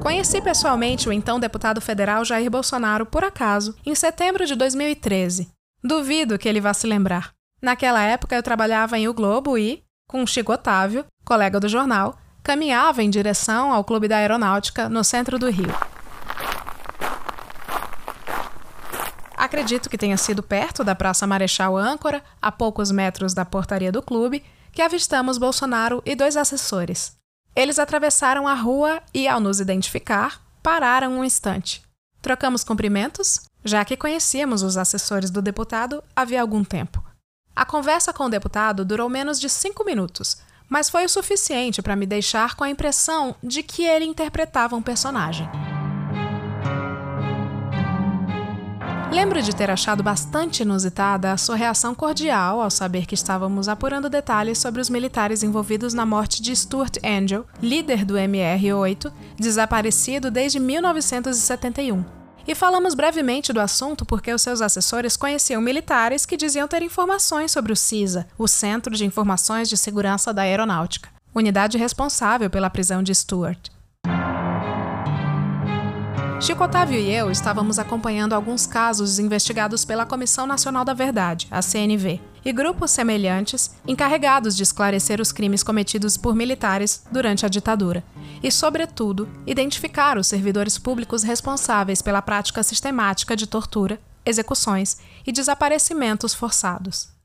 Conheci 0.00 0.40
pessoalmente 0.40 1.08
o 1.08 1.12
então 1.12 1.40
deputado 1.40 1.80
federal 1.80 2.24
Jair 2.24 2.50
Bolsonaro 2.50 3.04
por 3.04 3.24
acaso 3.24 3.74
em 3.84 3.94
setembro 3.94 4.46
de 4.46 4.54
2013. 4.54 5.48
Duvido 5.82 6.38
que 6.38 6.48
ele 6.48 6.60
vá 6.60 6.72
se 6.72 6.86
lembrar. 6.86 7.32
Naquela 7.60 8.02
época 8.02 8.36
eu 8.36 8.42
trabalhava 8.42 8.98
em 8.98 9.08
O 9.08 9.14
Globo 9.14 9.58
e, 9.58 9.82
com 10.08 10.26
Chico 10.26 10.52
Otávio, 10.52 11.04
colega 11.24 11.58
do 11.58 11.68
jornal, 11.68 12.16
caminhava 12.42 13.02
em 13.02 13.10
direção 13.10 13.72
ao 13.72 13.82
Clube 13.82 14.06
da 14.06 14.18
Aeronáutica 14.18 14.88
no 14.88 15.02
centro 15.02 15.38
do 15.38 15.50
Rio. 15.50 15.74
Acredito 19.36 19.90
que 19.90 19.98
tenha 19.98 20.16
sido 20.16 20.42
perto 20.42 20.82
da 20.82 20.94
Praça 20.94 21.26
Marechal 21.26 21.76
Âncora, 21.76 22.22
a 22.40 22.50
poucos 22.50 22.90
metros 22.90 23.34
da 23.34 23.44
portaria 23.44 23.92
do 23.92 24.00
clube, 24.00 24.42
que 24.76 24.82
avistamos 24.82 25.38
Bolsonaro 25.38 26.02
e 26.04 26.14
dois 26.14 26.36
assessores. 26.36 27.16
Eles 27.56 27.78
atravessaram 27.78 28.46
a 28.46 28.52
rua 28.52 29.02
e, 29.14 29.26
ao 29.26 29.40
nos 29.40 29.58
identificar, 29.58 30.42
pararam 30.62 31.18
um 31.18 31.24
instante. 31.24 31.82
Trocamos 32.20 32.62
cumprimentos, 32.62 33.40
já 33.64 33.82
que 33.86 33.96
conhecíamos 33.96 34.62
os 34.62 34.76
assessores 34.76 35.30
do 35.30 35.40
deputado 35.40 36.04
havia 36.14 36.42
algum 36.42 36.62
tempo. 36.62 37.02
A 37.54 37.64
conversa 37.64 38.12
com 38.12 38.24
o 38.24 38.28
deputado 38.28 38.84
durou 38.84 39.08
menos 39.08 39.40
de 39.40 39.48
cinco 39.48 39.82
minutos, 39.82 40.36
mas 40.68 40.90
foi 40.90 41.06
o 41.06 41.08
suficiente 41.08 41.80
para 41.80 41.96
me 41.96 42.04
deixar 42.04 42.54
com 42.54 42.62
a 42.62 42.68
impressão 42.68 43.34
de 43.42 43.62
que 43.62 43.82
ele 43.82 44.04
interpretava 44.04 44.76
um 44.76 44.82
personagem. 44.82 45.48
Lembro 49.10 49.40
de 49.40 49.54
ter 49.54 49.70
achado 49.70 50.02
bastante 50.02 50.62
inusitada 50.62 51.32
a 51.32 51.36
sua 51.36 51.54
reação 51.54 51.94
cordial 51.94 52.60
ao 52.60 52.70
saber 52.70 53.06
que 53.06 53.14
estávamos 53.14 53.68
apurando 53.68 54.10
detalhes 54.10 54.58
sobre 54.58 54.80
os 54.80 54.90
militares 54.90 55.42
envolvidos 55.42 55.94
na 55.94 56.04
morte 56.04 56.42
de 56.42 56.54
Stuart 56.54 56.96
Angel, 57.04 57.46
líder 57.62 58.04
do 58.04 58.14
MR-8, 58.14 59.12
desaparecido 59.38 60.30
desde 60.30 60.58
1971. 60.58 62.04
E 62.48 62.54
falamos 62.54 62.94
brevemente 62.94 63.52
do 63.52 63.60
assunto 63.60 64.04
porque 64.04 64.32
os 64.32 64.42
seus 64.42 64.60
assessores 64.60 65.16
conheciam 65.16 65.60
militares 65.60 66.26
que 66.26 66.36
diziam 66.36 66.68
ter 66.68 66.82
informações 66.82 67.50
sobre 67.50 67.72
o 67.72 67.76
CISA, 67.76 68.26
o 68.36 68.46
Centro 68.46 68.94
de 68.94 69.04
Informações 69.04 69.68
de 69.68 69.76
Segurança 69.76 70.32
da 70.32 70.42
Aeronáutica, 70.42 71.08
unidade 71.34 71.78
responsável 71.78 72.50
pela 72.50 72.70
prisão 72.70 73.02
de 73.02 73.14
Stuart. 73.14 73.75
Chico 76.38 76.62
Otávio 76.62 76.98
e 76.98 77.10
eu 77.10 77.30
estávamos 77.30 77.78
acompanhando 77.78 78.34
alguns 78.34 78.66
casos 78.66 79.18
investigados 79.18 79.86
pela 79.86 80.04
Comissão 80.04 80.46
Nacional 80.46 80.84
da 80.84 80.92
Verdade, 80.92 81.48
a 81.50 81.62
CNV, 81.62 82.20
e 82.44 82.52
grupos 82.52 82.90
semelhantes 82.90 83.74
encarregados 83.86 84.54
de 84.54 84.62
esclarecer 84.62 85.18
os 85.20 85.32
crimes 85.32 85.62
cometidos 85.62 86.16
por 86.16 86.34
militares 86.34 87.04
durante 87.10 87.46
a 87.46 87.48
ditadura, 87.48 88.04
e, 88.42 88.52
sobretudo, 88.52 89.28
identificar 89.46 90.18
os 90.18 90.26
servidores 90.26 90.78
públicos 90.78 91.22
responsáveis 91.22 92.02
pela 92.02 92.20
prática 92.20 92.62
sistemática 92.62 93.34
de 93.34 93.46
tortura, 93.46 93.98
execuções 94.24 94.98
e 95.26 95.32
desaparecimentos 95.32 96.34
forçados. 96.34 97.15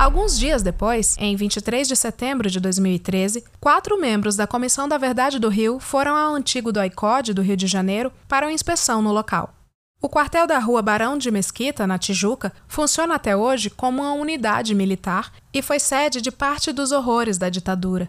Alguns 0.00 0.38
dias 0.38 0.62
depois, 0.62 1.14
em 1.18 1.36
23 1.36 1.86
de 1.86 1.94
setembro 1.94 2.48
de 2.48 2.58
2013, 2.58 3.44
quatro 3.60 4.00
membros 4.00 4.34
da 4.34 4.46
Comissão 4.46 4.88
da 4.88 4.96
Verdade 4.96 5.38
do 5.38 5.50
Rio 5.50 5.78
foram 5.78 6.16
ao 6.16 6.34
antigo 6.34 6.72
DOICOD 6.72 7.34
do 7.34 7.42
Rio 7.42 7.54
de 7.54 7.66
Janeiro 7.66 8.10
para 8.26 8.46
uma 8.46 8.52
inspeção 8.52 9.02
no 9.02 9.12
local. 9.12 9.52
O 10.00 10.08
quartel 10.08 10.46
da 10.46 10.58
rua 10.58 10.80
Barão 10.80 11.18
de 11.18 11.30
Mesquita, 11.30 11.86
na 11.86 11.98
Tijuca, 11.98 12.50
funciona 12.66 13.16
até 13.16 13.36
hoje 13.36 13.68
como 13.68 14.00
uma 14.00 14.14
unidade 14.14 14.74
militar 14.74 15.34
e 15.52 15.60
foi 15.60 15.78
sede 15.78 16.22
de 16.22 16.30
parte 16.30 16.72
dos 16.72 16.92
horrores 16.92 17.36
da 17.36 17.50
ditadura. 17.50 18.08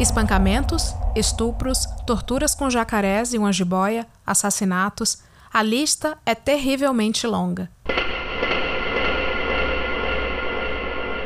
Espancamentos, 0.00 0.94
estupros, 1.14 1.84
torturas 2.06 2.54
com 2.54 2.70
jacarés 2.70 3.34
e 3.34 3.36
uma 3.36 3.52
jiboia, 3.52 4.06
assassinatos, 4.26 5.18
a 5.52 5.62
lista 5.62 6.16
é 6.24 6.34
terrivelmente 6.34 7.26
longa. 7.26 7.68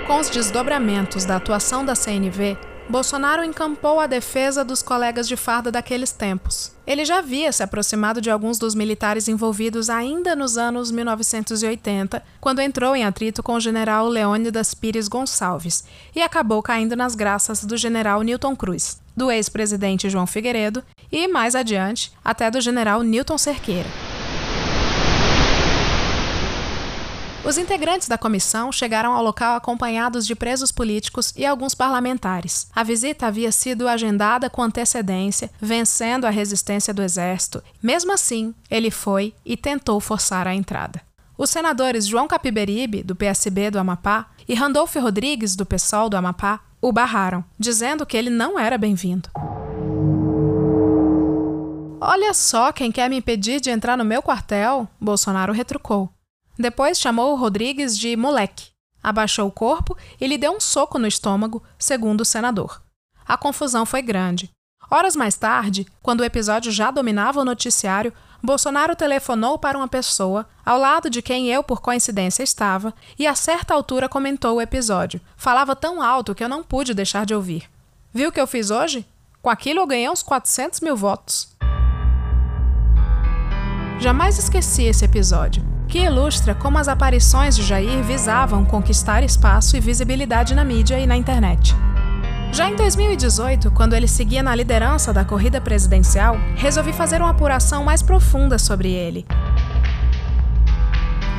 Com 0.08 0.20
os 0.20 0.30
desdobramentos 0.30 1.26
da 1.26 1.36
atuação 1.36 1.84
da 1.84 1.94
CNV, 1.94 2.56
Bolsonaro 2.88 3.44
encampou 3.44 4.00
a 4.00 4.06
defesa 4.06 4.64
dos 4.64 4.82
colegas 4.82 5.28
de 5.28 5.36
farda 5.36 5.70
daqueles 5.70 6.12
tempos. 6.12 6.72
Ele 6.86 7.04
já 7.04 7.18
havia 7.18 7.52
se 7.52 7.62
aproximado 7.62 8.18
de 8.18 8.30
alguns 8.30 8.58
dos 8.58 8.74
militares 8.74 9.28
envolvidos 9.28 9.90
ainda 9.90 10.34
nos 10.34 10.56
anos 10.56 10.90
1980, 10.90 12.22
quando 12.40 12.62
entrou 12.62 12.96
em 12.96 13.04
atrito 13.04 13.42
com 13.42 13.52
o 13.52 13.60
general 13.60 14.08
Leônidas 14.08 14.72
Pires 14.72 15.08
Gonçalves 15.08 15.84
e 16.16 16.22
acabou 16.22 16.62
caindo 16.62 16.96
nas 16.96 17.14
graças 17.14 17.62
do 17.62 17.76
general 17.76 18.22
Newton 18.22 18.56
Cruz, 18.56 18.98
do 19.14 19.30
ex-presidente 19.30 20.08
João 20.08 20.26
Figueiredo 20.26 20.82
e, 21.12 21.28
mais 21.28 21.54
adiante, 21.54 22.10
até 22.24 22.50
do 22.50 22.62
general 22.62 23.02
Newton 23.02 23.36
Cerqueira. 23.36 24.07
Os 27.45 27.57
integrantes 27.57 28.09
da 28.09 28.18
comissão 28.18 28.73
chegaram 28.73 29.12
ao 29.12 29.23
local 29.23 29.54
acompanhados 29.54 30.26
de 30.26 30.35
presos 30.35 30.73
políticos 30.73 31.33
e 31.37 31.47
alguns 31.47 31.75
parlamentares. 31.75 32.68
A 32.75 32.83
visita 32.83 33.26
havia 33.26 33.52
sido 33.52 33.88
agendada 33.88 34.50
com 34.50 34.62
antecedência, 34.62 35.50
vencendo 35.61 36.26
a 36.26 36.30
resistência 36.30 36.92
do 36.92 37.02
exército. 37.02 37.62
Mesmo 37.83 38.12
assim, 38.12 38.54
ele 38.71 38.90
foi 38.90 39.35
e 39.45 39.57
tentou 39.57 40.00
forçar 40.00 40.49
a 40.49 40.54
entrada. 40.54 41.00
Os 41.38 41.50
senadores 41.50 42.07
João 42.07 42.26
Capiberibe, 42.26 43.02
do 43.02 43.14
PSB 43.14 43.71
do 43.71 43.78
Amapá, 43.78 44.26
e 44.49 44.54
Randolfo 44.54 44.99
Rodrigues, 44.99 45.54
do 45.54 45.64
PSOL 45.64 46.11
do 46.11 46.16
Amapá, 46.16 46.61
o 46.80 46.92
barraram, 46.92 47.45
dizendo 47.59 48.04
que 48.04 48.16
ele 48.16 48.30
não 48.30 48.59
era 48.59 48.76
bem-vindo. 48.76 49.28
Olha 52.00 52.35
só 52.35 52.73
quem 52.73 52.90
quer 52.90 53.09
me 53.09 53.16
impedir 53.16 53.61
de 53.61 53.71
entrar 53.71 53.97
no 53.97 54.04
meu 54.04 54.23
quartel, 54.23 54.88
Bolsonaro 55.00 55.52
retrucou. 55.52 56.11
Depois 56.58 56.98
chamou 56.98 57.36
Rodrigues 57.36 57.96
de 57.96 58.16
moleque, 58.16 58.70
abaixou 59.00 59.46
o 59.46 59.52
corpo 59.52 59.96
e 60.20 60.26
lhe 60.26 60.36
deu 60.36 60.50
um 60.52 60.60
soco 60.60 60.98
no 60.98 61.06
estômago, 61.06 61.62
segundo 61.78 62.22
o 62.22 62.24
senador. 62.24 62.82
A 63.24 63.36
confusão 63.36 63.86
foi 63.86 64.02
grande. 64.02 64.50
Horas 64.90 65.14
mais 65.14 65.36
tarde, 65.36 65.86
quando 66.02 66.20
o 66.20 66.24
episódio 66.24 66.72
já 66.72 66.90
dominava 66.90 67.40
o 67.40 67.44
noticiário, 67.44 68.12
Bolsonaro 68.42 68.96
telefonou 68.96 69.56
para 69.56 69.78
uma 69.78 69.86
pessoa, 69.86 70.48
ao 70.64 70.78
lado 70.78 71.08
de 71.08 71.22
quem 71.22 71.48
eu, 71.48 71.62
por 71.62 71.80
coincidência, 71.80 72.42
estava, 72.42 72.92
e 73.16 73.26
a 73.26 73.36
certa 73.36 73.74
altura 73.74 74.08
comentou 74.08 74.56
o 74.56 74.60
episódio. 74.60 75.20
Falava 75.36 75.76
tão 75.76 76.02
alto 76.02 76.34
que 76.34 76.42
eu 76.42 76.48
não 76.48 76.64
pude 76.64 76.92
deixar 76.92 77.24
de 77.24 77.34
ouvir. 77.34 77.70
Viu 78.12 78.30
o 78.30 78.32
que 78.32 78.40
eu 78.40 78.46
fiz 78.46 78.70
hoje? 78.70 79.06
Com 79.40 79.50
aquilo 79.50 79.80
eu 79.80 79.86
ganhei 79.86 80.08
uns 80.08 80.22
400 80.24 80.80
mil 80.80 80.96
votos. 80.96 81.56
Jamais 84.00 84.38
esqueci 84.38 84.84
esse 84.84 85.04
episódio 85.04 85.77
que 85.88 85.99
ilustra 85.99 86.54
como 86.54 86.78
as 86.78 86.87
aparições 86.87 87.57
de 87.57 87.62
Jair 87.62 88.02
visavam 88.04 88.64
conquistar 88.64 89.23
espaço 89.23 89.76
e 89.76 89.80
visibilidade 89.80 90.54
na 90.54 90.62
mídia 90.62 90.99
e 90.99 91.07
na 91.07 91.16
internet. 91.16 91.75
Já 92.52 92.68
em 92.68 92.76
2018, 92.76 93.71
quando 93.71 93.95
ele 93.95 94.07
seguia 94.07 94.42
na 94.42 94.54
liderança 94.54 95.12
da 95.12 95.25
corrida 95.25 95.61
presidencial, 95.61 96.37
resolvi 96.57 96.92
fazer 96.92 97.21
uma 97.21 97.30
apuração 97.30 97.85
mais 97.85 98.02
profunda 98.02 98.59
sobre 98.59 98.90
ele. 98.90 99.26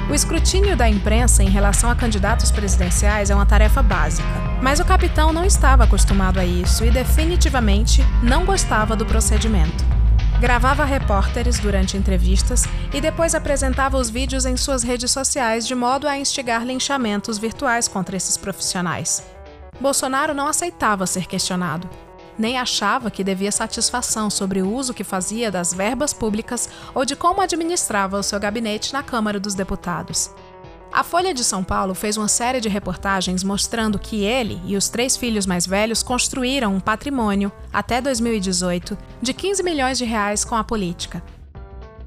O 0.10 0.14
escrutínio 0.14 0.76
da 0.76 0.90
imprensa 0.90 1.44
em 1.44 1.50
relação 1.50 1.90
a 1.90 1.96
candidatos 1.96 2.50
presidenciais 2.50 3.30
é 3.30 3.36
uma 3.36 3.46
tarefa 3.46 3.84
básica, 3.84 4.28
mas 4.62 4.80
o 4.80 4.86
capitão 4.86 5.32
não 5.32 5.46
estava 5.46 5.84
acostumado 5.84 6.40
a 6.40 6.46
isso 6.46 6.84
e 6.84 6.90
definitivamente 6.90 8.04
não 8.24 8.44
gostava 8.44 8.96
do 8.96 9.06
procedimento. 9.06 9.99
Gravava 10.40 10.86
repórteres 10.86 11.60
durante 11.60 11.98
entrevistas 11.98 12.64
e 12.94 13.02
depois 13.02 13.36
apresentava 13.36 13.98
os 13.98 14.10
vídeos 14.10 14.46
em 14.46 14.56
suas 14.56 14.84
redes 14.84 15.12
sociais 15.12 15.68
de 15.68 15.76
modo 15.76 16.08
a 16.08 16.18
instigar 16.18 16.66
linchamentos 16.66 17.38
virtuais 17.38 17.90
contra 17.90 18.16
esses 18.16 18.38
profissionais. 18.38 19.22
Bolsonaro 19.82 20.34
não 20.34 20.48
aceitava 20.48 21.06
ser 21.06 21.28
questionado, 21.28 21.90
nem 22.38 22.58
achava 22.58 23.12
que 23.12 23.22
devia 23.22 23.52
satisfação 23.52 24.30
sobre 24.30 24.62
o 24.62 24.74
uso 24.74 24.94
que 24.94 25.04
fazia 25.04 25.52
das 25.52 25.74
verbas 25.74 26.14
públicas 26.14 26.70
ou 26.96 27.04
de 27.04 27.18
como 27.18 27.42
administrava 27.42 28.18
o 28.18 28.24
seu 28.24 28.40
gabinete 28.40 28.94
na 28.94 29.04
Câmara 29.04 29.42
dos 29.42 29.56
Deputados. 29.56 30.32
A 30.92 31.04
Folha 31.04 31.36
de 31.36 31.44
São 31.44 31.64
Paulo 31.64 31.94
fez 31.94 32.18
uma 32.18 32.28
série 32.28 32.60
de 32.60 32.68
reportagens 32.68 33.44
mostrando 33.44 34.00
que 34.00 34.24
ele 34.24 34.60
e 34.66 34.76
os 34.76 34.90
três 34.90 35.16
filhos 35.16 35.46
mais 35.46 35.68
velhos 35.68 36.02
construíram 36.02 36.74
um 36.74 36.80
patrimônio, 36.80 37.52
até 37.72 38.02
2018, 38.02 38.98
de 39.22 39.34
15 39.34 39.62
milhões 39.62 40.00
de 40.00 40.06
reais 40.06 40.44
com 40.44 40.56
a 40.56 40.64
política. 40.64 41.24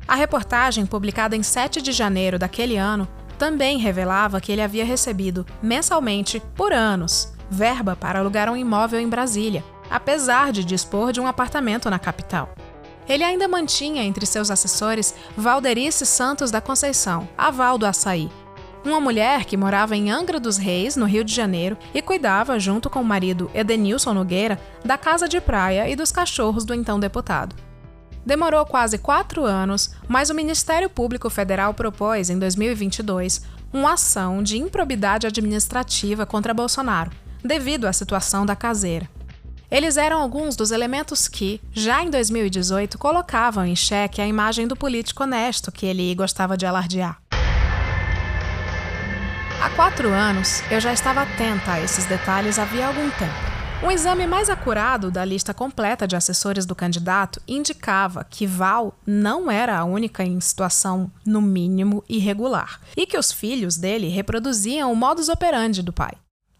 A 0.06 0.16
reportagem, 0.16 0.84
publicada 0.84 1.36
em 1.36 1.44
7 1.44 1.80
de 1.80 1.92
janeiro 1.92 2.40
daquele 2.40 2.76
ano, 2.76 3.06
também 3.38 3.78
revelava 3.78 4.40
que 4.40 4.50
ele 4.50 4.60
havia 4.60 4.84
recebido, 4.84 5.46
mensalmente, 5.62 6.42
por 6.56 6.72
anos, 6.72 7.32
verba 7.48 7.94
para 7.94 8.18
alugar 8.18 8.50
um 8.50 8.56
imóvel 8.56 9.00
em 9.00 9.08
Brasília, 9.08 9.64
apesar 9.88 10.50
de 10.50 10.64
dispor 10.64 11.12
de 11.12 11.20
um 11.20 11.26
apartamento 11.26 11.88
na 11.88 12.00
capital. 12.00 12.52
Ele 13.08 13.22
ainda 13.22 13.48
mantinha 13.48 14.02
entre 14.02 14.26
seus 14.26 14.50
assessores 14.50 15.14
Valderice 15.36 16.04
Santos 16.04 16.50
da 16.50 16.60
Conceição, 16.60 17.28
aval 17.36 17.78
do 17.78 17.86
açaí, 17.86 18.30
uma 18.84 19.00
mulher 19.00 19.44
que 19.44 19.56
morava 19.56 19.96
em 19.96 20.10
Angra 20.10 20.40
dos 20.40 20.56
Reis, 20.56 20.96
no 20.96 21.06
Rio 21.06 21.24
de 21.24 21.34
Janeiro, 21.34 21.76
e 21.94 22.02
cuidava, 22.02 22.58
junto 22.58 22.90
com 22.90 23.00
o 23.00 23.04
marido 23.04 23.50
Edenilson 23.54 24.12
Nogueira, 24.12 24.58
da 24.84 24.98
casa 24.98 25.28
de 25.28 25.40
praia 25.40 25.88
e 25.88 25.94
dos 25.94 26.10
cachorros 26.10 26.64
do 26.64 26.74
então 26.74 26.98
deputado. 26.98 27.54
Demorou 28.24 28.64
quase 28.64 28.98
quatro 28.98 29.44
anos, 29.44 29.94
mas 30.08 30.30
o 30.30 30.34
Ministério 30.34 30.88
Público 30.88 31.28
Federal 31.28 31.74
propôs, 31.74 32.30
em 32.30 32.38
2022, 32.38 33.42
uma 33.72 33.94
ação 33.94 34.42
de 34.42 34.58
improbidade 34.58 35.26
administrativa 35.26 36.26
contra 36.26 36.54
Bolsonaro, 36.54 37.10
devido 37.42 37.86
à 37.86 37.92
situação 37.92 38.44
da 38.44 38.54
caseira. 38.54 39.08
Eles 39.70 39.96
eram 39.96 40.20
alguns 40.20 40.54
dos 40.54 40.70
elementos 40.70 41.26
que, 41.26 41.58
já 41.72 42.02
em 42.02 42.10
2018, 42.10 42.98
colocavam 42.98 43.64
em 43.64 43.74
xeque 43.74 44.20
a 44.20 44.26
imagem 44.26 44.66
do 44.66 44.76
político 44.76 45.22
honesto 45.22 45.72
que 45.72 45.86
ele 45.86 46.14
gostava 46.14 46.58
de 46.58 46.66
alardear. 46.66 47.21
Há 49.62 49.70
quatro 49.70 50.08
anos, 50.08 50.60
eu 50.72 50.80
já 50.80 50.92
estava 50.92 51.22
atenta 51.22 51.74
a 51.74 51.80
esses 51.80 52.04
detalhes 52.06 52.58
havia 52.58 52.84
algum 52.84 53.08
tempo. 53.10 53.32
Um 53.80 53.92
exame 53.92 54.26
mais 54.26 54.50
acurado 54.50 55.08
da 55.08 55.24
lista 55.24 55.54
completa 55.54 56.04
de 56.04 56.16
assessores 56.16 56.66
do 56.66 56.74
candidato 56.74 57.40
indicava 57.46 58.26
que 58.28 58.44
Val 58.44 58.92
não 59.06 59.48
era 59.48 59.78
a 59.78 59.84
única 59.84 60.24
em 60.24 60.40
situação, 60.40 61.08
no 61.24 61.40
mínimo, 61.40 62.02
irregular, 62.08 62.80
e 62.96 63.06
que 63.06 63.16
os 63.16 63.30
filhos 63.30 63.76
dele 63.76 64.08
reproduziam 64.08 64.90
o 64.90 64.96
modus 64.96 65.28
operandi 65.28 65.80
do 65.80 65.92
pai. 65.92 66.14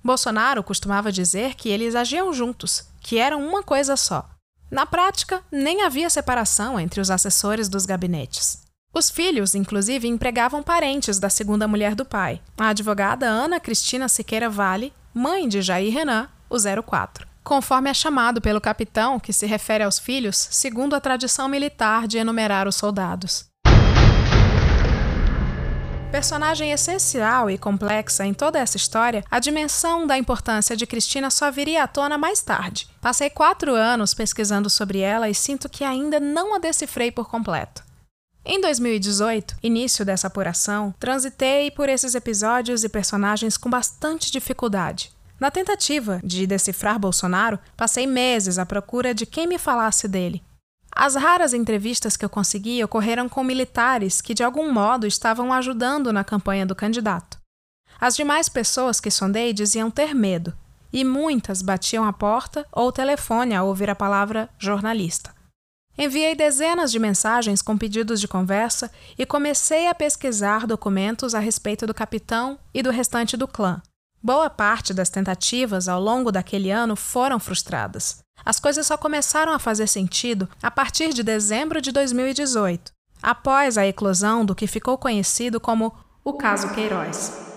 Bolsonaro 0.04 0.62
costumava 0.62 1.10
dizer 1.10 1.56
que 1.56 1.70
eles 1.70 1.96
agiam 1.96 2.32
juntos, 2.32 2.84
que 3.00 3.18
eram 3.18 3.44
uma 3.44 3.64
coisa 3.64 3.96
só. 3.96 4.30
Na 4.70 4.86
prática, 4.86 5.42
nem 5.50 5.82
havia 5.82 6.08
separação 6.08 6.78
entre 6.78 7.00
os 7.00 7.10
assessores 7.10 7.68
dos 7.68 7.84
gabinetes. 7.84 8.61
Os 8.94 9.08
filhos, 9.08 9.54
inclusive, 9.54 10.06
empregavam 10.06 10.62
parentes 10.62 11.18
da 11.18 11.30
segunda 11.30 11.66
mulher 11.66 11.94
do 11.94 12.04
pai, 12.04 12.42
a 12.58 12.68
advogada 12.68 13.26
Ana 13.26 13.58
Cristina 13.58 14.06
Siqueira 14.06 14.50
Vale, 14.50 14.92
mãe 15.14 15.48
de 15.48 15.62
Jair 15.62 15.90
Renan, 15.90 16.28
o 16.50 16.56
04. 16.82 17.26
Conforme 17.42 17.88
é 17.88 17.94
chamado 17.94 18.38
pelo 18.38 18.60
capitão, 18.60 19.18
que 19.18 19.32
se 19.32 19.46
refere 19.46 19.82
aos 19.82 19.98
filhos, 19.98 20.36
segundo 20.36 20.94
a 20.94 21.00
tradição 21.00 21.48
militar 21.48 22.06
de 22.06 22.18
enumerar 22.18 22.68
os 22.68 22.76
soldados. 22.76 23.46
Personagem 26.10 26.70
essencial 26.70 27.50
e 27.50 27.56
complexa 27.56 28.26
em 28.26 28.34
toda 28.34 28.58
essa 28.58 28.76
história, 28.76 29.24
a 29.30 29.38
dimensão 29.38 30.06
da 30.06 30.18
importância 30.18 30.76
de 30.76 30.86
Cristina 30.86 31.30
só 31.30 31.50
viria 31.50 31.82
à 31.82 31.88
tona 31.88 32.18
mais 32.18 32.42
tarde. 32.42 32.86
Passei 33.00 33.30
quatro 33.30 33.74
anos 33.74 34.12
pesquisando 34.12 34.68
sobre 34.68 34.98
ela 34.98 35.30
e 35.30 35.34
sinto 35.34 35.70
que 35.70 35.82
ainda 35.82 36.20
não 36.20 36.54
a 36.54 36.58
decifrei 36.58 37.10
por 37.10 37.30
completo. 37.30 37.82
Em 38.44 38.60
2018, 38.60 39.56
início 39.62 40.04
dessa 40.04 40.26
apuração, 40.26 40.92
transitei 40.98 41.70
por 41.70 41.88
esses 41.88 42.16
episódios 42.16 42.82
e 42.82 42.88
personagens 42.88 43.56
com 43.56 43.70
bastante 43.70 44.32
dificuldade. 44.32 45.12
Na 45.38 45.48
tentativa 45.48 46.20
de 46.24 46.44
decifrar 46.44 46.98
Bolsonaro, 46.98 47.58
passei 47.76 48.04
meses 48.04 48.58
à 48.58 48.66
procura 48.66 49.14
de 49.14 49.26
quem 49.26 49.46
me 49.46 49.58
falasse 49.58 50.08
dele. 50.08 50.42
As 50.90 51.14
raras 51.14 51.54
entrevistas 51.54 52.16
que 52.16 52.24
eu 52.24 52.28
consegui 52.28 52.82
ocorreram 52.82 53.28
com 53.28 53.44
militares 53.44 54.20
que, 54.20 54.34
de 54.34 54.42
algum 54.42 54.72
modo, 54.72 55.06
estavam 55.06 55.52
ajudando 55.52 56.12
na 56.12 56.24
campanha 56.24 56.66
do 56.66 56.74
candidato. 56.74 57.38
As 58.00 58.16
demais 58.16 58.48
pessoas 58.48 58.98
que 59.00 59.10
sondei 59.10 59.52
diziam 59.52 59.88
ter 59.88 60.14
medo, 60.14 60.52
e 60.92 61.04
muitas 61.04 61.62
batiam 61.62 62.04
a 62.04 62.12
porta 62.12 62.66
ou 62.72 62.90
telefone 62.90 63.54
ao 63.54 63.68
ouvir 63.68 63.88
a 63.88 63.94
palavra 63.94 64.48
jornalista. 64.58 65.32
Enviei 65.96 66.34
dezenas 66.34 66.90
de 66.90 66.98
mensagens 66.98 67.60
com 67.60 67.76
pedidos 67.76 68.18
de 68.18 68.26
conversa 68.26 68.90
e 69.18 69.26
comecei 69.26 69.88
a 69.88 69.94
pesquisar 69.94 70.66
documentos 70.66 71.34
a 71.34 71.38
respeito 71.38 71.86
do 71.86 71.92
capitão 71.92 72.58
e 72.72 72.82
do 72.82 72.90
restante 72.90 73.36
do 73.36 73.46
clã. 73.46 73.82
Boa 74.22 74.48
parte 74.48 74.94
das 74.94 75.10
tentativas 75.10 75.88
ao 75.88 76.00
longo 76.00 76.32
daquele 76.32 76.70
ano 76.70 76.96
foram 76.96 77.38
frustradas. 77.38 78.20
As 78.44 78.58
coisas 78.58 78.86
só 78.86 78.96
começaram 78.96 79.52
a 79.52 79.58
fazer 79.58 79.86
sentido 79.86 80.48
a 80.62 80.70
partir 80.70 81.12
de 81.12 81.22
dezembro 81.22 81.80
de 81.80 81.92
2018, 81.92 82.90
após 83.22 83.76
a 83.76 83.86
eclosão 83.86 84.46
do 84.46 84.54
que 84.54 84.66
ficou 84.66 84.96
conhecido 84.96 85.60
como 85.60 85.94
o 86.24 86.32
caso 86.32 86.72
Queiroz. 86.72 87.52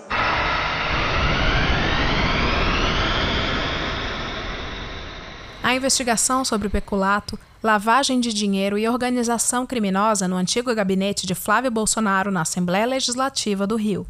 A 5.62 5.74
investigação 5.74 6.44
sobre 6.44 6.68
o 6.68 6.70
peculato 6.70 7.36
lavagem 7.66 8.20
de 8.20 8.32
dinheiro 8.32 8.78
e 8.78 8.88
organização 8.88 9.66
criminosa 9.66 10.28
no 10.28 10.36
antigo 10.36 10.72
gabinete 10.72 11.26
de 11.26 11.34
Flávio 11.34 11.68
Bolsonaro 11.68 12.30
na 12.30 12.42
Assembleia 12.42 12.86
Legislativa 12.86 13.66
do 13.66 13.74
Rio. 13.74 14.06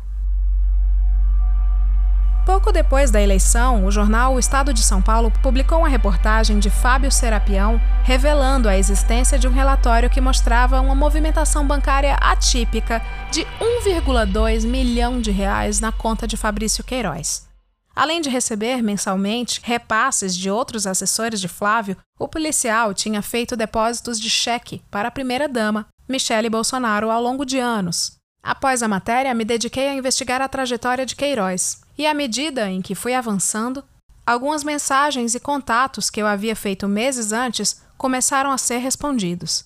Pouco 2.44 2.70
depois 2.70 3.10
da 3.10 3.20
eleição, 3.20 3.86
o 3.86 3.90
jornal 3.90 4.34
O 4.34 4.38
Estado 4.38 4.74
de 4.74 4.82
São 4.82 5.00
Paulo 5.00 5.32
publicou 5.42 5.78
uma 5.78 5.88
reportagem 5.88 6.58
de 6.58 6.68
Fábio 6.68 7.10
Serapião 7.10 7.80
revelando 8.04 8.68
a 8.68 8.76
existência 8.76 9.38
de 9.38 9.48
um 9.48 9.52
relatório 9.52 10.10
que 10.10 10.20
mostrava 10.20 10.78
uma 10.80 10.94
movimentação 10.94 11.66
bancária 11.66 12.14
atípica 12.20 13.02
de 13.32 13.40
1,2 13.86 14.66
milhão 14.66 15.18
de 15.18 15.30
reais 15.30 15.80
na 15.80 15.90
conta 15.90 16.26
de 16.26 16.36
Fabrício 16.36 16.84
Queiroz. 16.84 17.45
Além 17.96 18.20
de 18.20 18.28
receber 18.28 18.82
mensalmente 18.82 19.58
repasses 19.64 20.36
de 20.36 20.50
outros 20.50 20.86
assessores 20.86 21.40
de 21.40 21.48
Flávio, 21.48 21.96
o 22.18 22.28
policial 22.28 22.92
tinha 22.92 23.22
feito 23.22 23.56
depósitos 23.56 24.20
de 24.20 24.28
cheque 24.28 24.82
para 24.90 25.08
a 25.08 25.10
primeira-dama, 25.10 25.86
Michele 26.06 26.50
Bolsonaro, 26.50 27.10
ao 27.10 27.22
longo 27.22 27.46
de 27.46 27.58
anos. 27.58 28.18
Após 28.42 28.82
a 28.82 28.86
matéria, 28.86 29.32
me 29.32 29.46
dediquei 29.46 29.88
a 29.88 29.94
investigar 29.94 30.42
a 30.42 30.48
trajetória 30.48 31.06
de 31.06 31.16
Queiroz, 31.16 31.80
e 31.96 32.06
à 32.06 32.12
medida 32.12 32.68
em 32.70 32.82
que 32.82 32.94
fui 32.94 33.14
avançando, 33.14 33.82
algumas 34.26 34.62
mensagens 34.62 35.34
e 35.34 35.40
contatos 35.40 36.10
que 36.10 36.20
eu 36.20 36.26
havia 36.26 36.54
feito 36.54 36.86
meses 36.86 37.32
antes 37.32 37.80
começaram 37.96 38.50
a 38.50 38.58
ser 38.58 38.76
respondidos. 38.76 39.64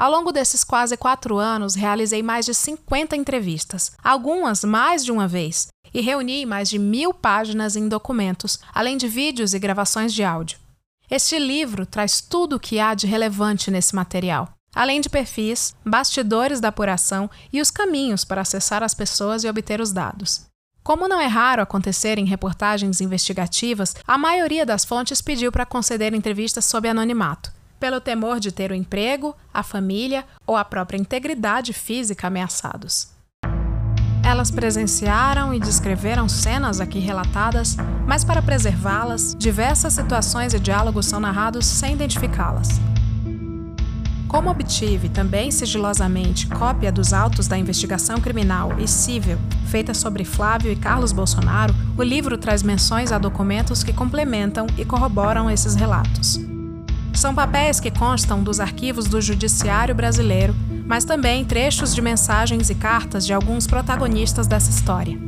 Ao 0.00 0.10
longo 0.10 0.32
desses 0.32 0.64
quase 0.64 0.96
quatro 0.96 1.36
anos, 1.36 1.74
realizei 1.74 2.22
mais 2.22 2.46
de 2.46 2.54
50 2.54 3.14
entrevistas, 3.14 3.92
algumas 4.02 4.64
mais 4.64 5.04
de 5.04 5.12
uma 5.12 5.28
vez, 5.28 5.68
e 5.92 6.00
reuni 6.00 6.46
mais 6.46 6.68
de 6.68 6.78
mil 6.78 7.12
páginas 7.12 7.76
em 7.76 7.88
documentos, 7.88 8.58
além 8.72 8.96
de 8.96 9.08
vídeos 9.08 9.54
e 9.54 9.58
gravações 9.58 10.12
de 10.12 10.22
áudio. 10.22 10.58
Este 11.10 11.38
livro 11.38 11.84
traz 11.84 12.20
tudo 12.20 12.56
o 12.56 12.60
que 12.60 12.78
há 12.78 12.94
de 12.94 13.06
relevante 13.06 13.70
nesse 13.70 13.94
material, 13.94 14.48
além 14.74 15.00
de 15.00 15.08
perfis, 15.08 15.74
bastidores 15.84 16.60
da 16.60 16.68
apuração 16.68 17.28
e 17.52 17.60
os 17.60 17.70
caminhos 17.70 18.24
para 18.24 18.42
acessar 18.42 18.82
as 18.82 18.94
pessoas 18.94 19.42
e 19.42 19.48
obter 19.48 19.80
os 19.80 19.92
dados. 19.92 20.46
Como 20.82 21.08
não 21.08 21.20
é 21.20 21.26
raro 21.26 21.62
acontecer 21.62 22.18
em 22.18 22.24
reportagens 22.24 23.00
investigativas, 23.00 23.94
a 24.06 24.16
maioria 24.16 24.64
das 24.64 24.84
fontes 24.84 25.20
pediu 25.20 25.52
para 25.52 25.66
conceder 25.66 26.14
entrevistas 26.14 26.64
sob 26.64 26.88
anonimato, 26.88 27.52
pelo 27.78 28.00
temor 28.00 28.40
de 28.40 28.50
ter 28.52 28.70
o 28.70 28.74
emprego, 28.74 29.36
a 29.52 29.62
família 29.62 30.24
ou 30.46 30.56
a 30.56 30.64
própria 30.64 30.98
integridade 30.98 31.72
física 31.72 32.28
ameaçados. 32.28 33.08
Elas 34.30 34.48
presenciaram 34.48 35.52
e 35.52 35.58
descreveram 35.58 36.28
cenas 36.28 36.80
aqui 36.80 37.00
relatadas, 37.00 37.76
mas 38.06 38.22
para 38.22 38.40
preservá-las, 38.40 39.34
diversas 39.36 39.94
situações 39.94 40.54
e 40.54 40.60
diálogos 40.60 41.06
são 41.06 41.18
narrados 41.18 41.66
sem 41.66 41.94
identificá-las. 41.94 42.80
Como 44.28 44.48
obtive 44.48 45.08
também 45.08 45.50
sigilosamente 45.50 46.46
cópia 46.46 46.92
dos 46.92 47.12
autos 47.12 47.48
da 47.48 47.58
investigação 47.58 48.20
criminal 48.20 48.78
e 48.78 48.86
civil 48.86 49.36
feita 49.66 49.92
sobre 49.92 50.24
Flávio 50.24 50.70
e 50.70 50.76
Carlos 50.76 51.10
Bolsonaro, 51.10 51.74
o 51.98 52.02
livro 52.04 52.38
traz 52.38 52.62
menções 52.62 53.10
a 53.10 53.18
documentos 53.18 53.82
que 53.82 53.92
complementam 53.92 54.68
e 54.78 54.84
corroboram 54.84 55.50
esses 55.50 55.74
relatos. 55.74 56.38
São 57.12 57.34
papéis 57.34 57.80
que 57.80 57.90
constam 57.90 58.44
dos 58.44 58.60
arquivos 58.60 59.08
do 59.08 59.20
Judiciário 59.20 59.92
brasileiro, 59.92 60.54
mas 60.86 61.04
também 61.04 61.44
trechos 61.44 61.94
de 61.94 62.02
mensagens 62.02 62.70
e 62.70 62.74
cartas 62.74 63.26
de 63.26 63.32
alguns 63.32 63.66
protagonistas 63.66 64.46
dessa 64.46 64.70
história. 64.70 65.18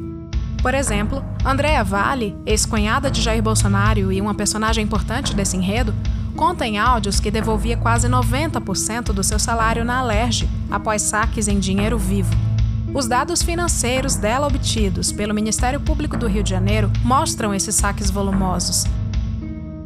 Por 0.62 0.74
exemplo, 0.74 1.24
Andréa 1.44 1.82
Vale, 1.82 2.36
ex-cunhada 2.46 3.10
de 3.10 3.20
Jair 3.20 3.42
Bolsonaro 3.42 4.12
e 4.12 4.20
uma 4.20 4.34
personagem 4.34 4.84
importante 4.84 5.34
desse 5.34 5.56
enredo, 5.56 5.92
conta 6.36 6.66
em 6.66 6.78
áudios 6.78 7.18
que 7.18 7.30
devolvia 7.30 7.76
quase 7.76 8.08
90% 8.08 9.12
do 9.12 9.24
seu 9.24 9.38
salário 9.38 9.84
na 9.84 9.98
Alerj 9.98 10.48
após 10.70 11.02
saques 11.02 11.48
em 11.48 11.58
dinheiro 11.58 11.98
vivo. 11.98 12.32
Os 12.94 13.08
dados 13.08 13.42
financeiros 13.42 14.16
dela 14.16 14.46
obtidos 14.46 15.10
pelo 15.10 15.34
Ministério 15.34 15.80
Público 15.80 16.16
do 16.16 16.28
Rio 16.28 16.42
de 16.42 16.50
Janeiro 16.50 16.92
mostram 17.02 17.54
esses 17.54 17.74
saques 17.74 18.10
volumosos. 18.10 18.84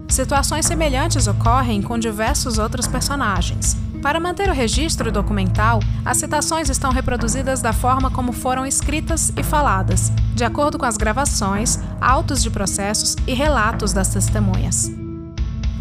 Situações 0.08 0.66
semelhantes 0.66 1.26
ocorrem 1.26 1.80
com 1.82 1.98
diversos 1.98 2.58
outros 2.58 2.86
personagens. 2.86 3.76
Para 4.06 4.20
manter 4.20 4.48
o 4.48 4.52
registro 4.52 5.10
documental, 5.10 5.80
as 6.04 6.18
citações 6.18 6.70
estão 6.70 6.92
reproduzidas 6.92 7.60
da 7.60 7.72
forma 7.72 8.08
como 8.08 8.30
foram 8.30 8.64
escritas 8.64 9.32
e 9.36 9.42
faladas, 9.42 10.12
de 10.32 10.44
acordo 10.44 10.78
com 10.78 10.84
as 10.84 10.96
gravações, 10.96 11.80
autos 12.00 12.40
de 12.40 12.48
processos 12.48 13.16
e 13.26 13.34
relatos 13.34 13.92
das 13.92 14.06
testemunhas. 14.06 14.92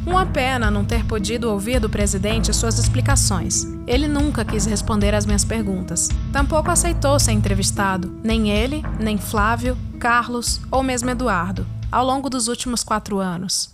Uma 0.07 0.25
pena 0.25 0.71
não 0.71 0.83
ter 0.83 1.05
podido 1.05 1.51
ouvir 1.51 1.79
do 1.79 1.87
presidente 1.87 2.51
suas 2.51 2.79
explicações. 2.79 3.67
Ele 3.85 4.07
nunca 4.07 4.43
quis 4.43 4.65
responder 4.65 5.13
às 5.13 5.27
minhas 5.27 5.45
perguntas. 5.45 6.09
Tampouco 6.33 6.71
aceitou 6.71 7.19
ser 7.19 7.33
entrevistado, 7.33 8.11
nem 8.23 8.49
ele, 8.49 8.83
nem 8.99 9.19
Flávio, 9.19 9.77
Carlos 9.99 10.59
ou 10.71 10.81
mesmo 10.81 11.11
Eduardo, 11.11 11.63
ao 11.91 12.03
longo 12.03 12.27
dos 12.27 12.47
últimos 12.47 12.83
quatro 12.83 13.19
anos. 13.19 13.69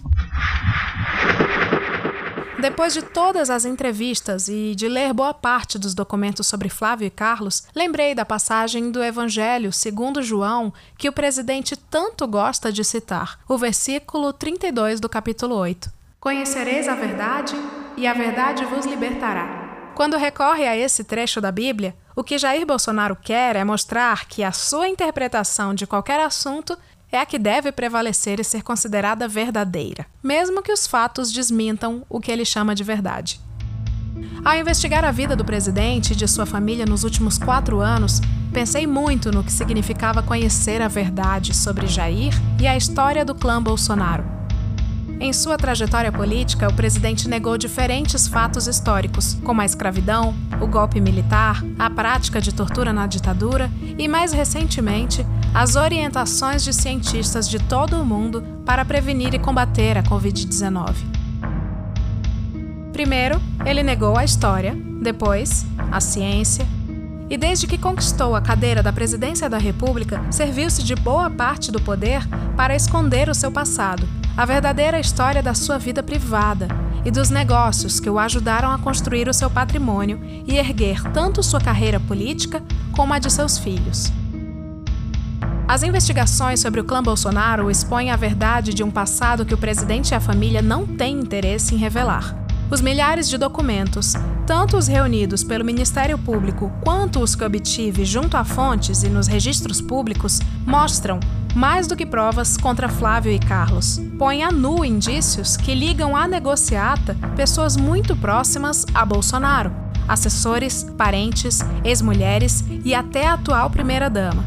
Depois 2.62 2.93
de 2.93 3.02
todas 3.02 3.50
as 3.50 3.65
entrevistas 3.65 4.47
e 4.47 4.76
de 4.76 4.88
ler 4.88 5.13
boa 5.13 5.34
parte 5.34 5.80
dos 5.80 5.95
documentos 5.95 6.45
sobre 6.45 6.69
Flávio 6.69 7.08
e 7.08 7.10
Carlos, 7.10 7.63
lembrei 7.76 8.13
da 8.13 8.24
passagem 8.24 8.91
do 8.91 9.04
Evangelho 9.04 9.74
segundo 9.74 10.21
João 10.21 10.71
que 10.95 11.10
o 11.10 11.12
presidente 11.12 11.76
tanto 11.76 12.28
gosta 12.28 12.71
de 12.71 12.84
citar, 12.84 13.39
o 13.50 13.58
versículo 13.58 14.32
32 14.32 15.00
do 15.00 15.10
capítulo 15.10 15.56
8. 15.56 15.91
Conhecereis 16.19 16.88
a 16.88 16.93
verdade, 16.93 17.56
e 17.97 18.06
a 18.06 18.13
verdade 18.13 18.63
vos 18.65 18.86
libertará. 18.86 19.91
Quando 19.95 20.15
recorre 20.15 20.67
a 20.67 20.78
esse 20.78 21.04
trecho 21.04 21.41
da 21.41 21.52
Bíblia, 21.52 21.95
o 22.15 22.24
que 22.24 22.38
Jair 22.38 22.65
Bolsonaro 22.65 23.15
quer 23.15 23.56
é 23.56 23.63
mostrar 23.63 24.28
que 24.28 24.43
a 24.43 24.52
sua 24.52 24.88
interpretação 24.88 25.74
de 25.74 25.88
qualquer 25.88 26.19
assunto 26.19 26.78
é 27.12 27.19
a 27.19 27.26
que 27.26 27.38
deve 27.38 27.71
prevalecer 27.71 28.39
e 28.39 28.43
ser 28.43 28.63
considerada 28.63 29.28
verdadeira, 29.28 30.06
mesmo 30.24 30.62
que 30.62 30.71
os 30.71 30.88
fatos 30.88 31.32
desmintam 31.32 32.06
o 32.10 32.19
que 32.19 32.32
ele 32.32 32.45
chama 32.45 32.74
de 32.74 32.84
verdade. 32.84 33.39
Ao 34.43 34.56
investigar 34.56 35.06
a 35.06 35.12
vida 35.12 35.36
do 35.36 35.45
presidente 35.45 36.13
e 36.13 36.15
de 36.15 36.28
sua 36.28 36.45
família 36.45 36.86
nos 36.86 37.04
últimos 37.04 37.38
quatro 37.38 37.80
anos, 37.80 38.21
pensei 38.52 38.88
muito 38.88 39.32
no 39.32 39.43
que 39.43 39.52
significava 39.52 40.24
conhecer 40.24 40.82
a 40.82 40.88
verdade 40.88 41.56
sobre 41.56 41.88
Jair 41.88 42.34
e 42.60 42.67
a 42.67 42.76
história 42.76 43.24
do 43.24 43.36
clã 43.36 43.62
Bolsonaro 43.62 44.40
em 45.21 45.31
sua 45.31 45.55
trajetória 45.55 46.12
política, 46.12 46.67
o 46.67 46.73
presidente 46.73 47.29
negou 47.29 47.55
diferentes 47.55 48.27
fatos 48.27 48.65
históricos, 48.65 49.38
como 49.43 49.62
a 49.62 49.65
escravidão, 49.65 50.34
o 50.60 50.65
golpe 50.65 50.99
militar, 50.99 51.63
a 51.77 51.91
prática 51.91 52.41
de 52.41 52.51
tortura 52.51 52.91
na 52.91 53.05
ditadura 53.05 53.69
e, 53.99 54.07
mais 54.07 54.34
recentemente, 54.34 55.23
as 55.53 55.75
orientações 55.75 56.63
de 56.63 56.73
cientistas 56.73 57.47
de 57.47 57.60
todo 57.60 58.01
o 58.01 58.05
mundo 58.05 58.43
para 58.65 58.84
prevenir 58.84 59.36
e 59.36 59.39
combater 59.39 59.95
a 59.95 60.01
Covid-19. 60.01 60.95
Primeiro, 62.91 63.39
ele 63.63 63.84
negou 63.84 64.17
a 64.17 64.25
história, 64.25 64.75
depois, 65.03 65.67
a 65.91 66.01
ciência, 66.01 66.65
e 67.32 67.38
desde 67.38 67.65
que 67.65 67.80
conquistou 67.80 68.36
a 68.36 68.41
cadeira 68.41 68.84
da 68.84 68.94
presidência 68.94 69.50
da 69.50 69.58
República, 69.58 70.22
serviu-se 70.30 70.84
de 70.84 70.94
boa 70.94 71.30
parte 71.30 71.72
do 71.72 71.82
poder 71.82 72.22
para 72.56 72.76
esconder 72.76 73.28
o 73.30 73.34
seu 73.34 73.52
passado 73.52 74.08
a 74.36 74.46
verdadeira 74.46 75.00
história 75.00 75.44
da 75.44 75.54
sua 75.54 75.78
vida 75.78 76.02
privada 76.02 76.67
e 77.04 77.12
dos 77.12 77.30
negócios 77.30 78.00
que 78.00 78.10
o 78.10 78.17
ajudaram 78.17 78.72
a 78.72 78.78
construir 78.78 79.28
o 79.28 79.34
seu 79.34 79.50
patrimônio 79.50 80.20
e 80.48 80.58
erguer 80.58 81.02
tanto 81.12 81.44
sua 81.44 81.60
carreira 81.60 82.00
política 82.00 82.63
como 82.91 83.13
a 83.13 83.20
de 83.20 83.32
seus 83.32 83.58
filhos. 83.58 84.12
As 85.67 85.84
investigações 85.84 86.60
sobre 86.60 86.82
o 86.82 86.84
clã 86.84 87.02
Bolsonaro 87.02 87.72
expõem 87.72 88.12
a 88.12 88.15
verdade 88.15 88.74
de 88.74 88.84
um 88.84 88.91
passado 88.91 89.46
que 89.46 89.54
o 89.54 89.58
presidente 89.58 90.12
e 90.12 90.15
a 90.15 90.20
família 90.20 90.62
não 90.62 90.86
têm 90.86 91.20
interesse 91.20 91.76
em 91.76 91.78
revelar. 91.78 92.40
Os 92.71 92.79
milhares 92.79 93.27
de 93.27 93.38
documentos, 93.38 94.13
tanto 94.47 94.77
os 94.77 94.88
reunidos 94.88 95.43
pelo 95.43 95.65
Ministério 95.65 96.17
Público 96.17 96.71
quanto 96.81 97.19
os 97.19 97.36
que 97.36 97.43
obtive 97.43 98.05
junto 98.05 98.38
a 98.38 98.45
fontes 98.45 99.03
e 99.03 99.10
nos 99.10 99.27
registros 99.27 99.81
públicos, 99.81 100.39
mostram 100.65 101.19
mais 101.53 101.86
do 101.86 101.97
que 101.97 102.05
provas 102.05 102.55
contra 102.55 102.88
Flávio 102.88 103.29
e 103.29 103.38
Carlos. 103.38 103.99
Põe 104.17 104.41
a 104.41 104.49
nu 104.49 104.86
indícios 104.86 105.57
que 105.57 105.75
ligam 105.75 106.15
à 106.15 106.25
negociata 106.29 107.17
pessoas 107.36 107.75
muito 107.75 108.15
próximas 108.15 108.86
a 108.93 109.05
Bolsonaro, 109.05 109.73
assessores, 110.07 110.86
parentes, 110.97 111.60
ex-mulheres 111.84 112.63
e 112.86 112.95
até 112.95 113.27
a 113.27 113.34
atual 113.34 113.69
primeira-dama. 113.69 114.45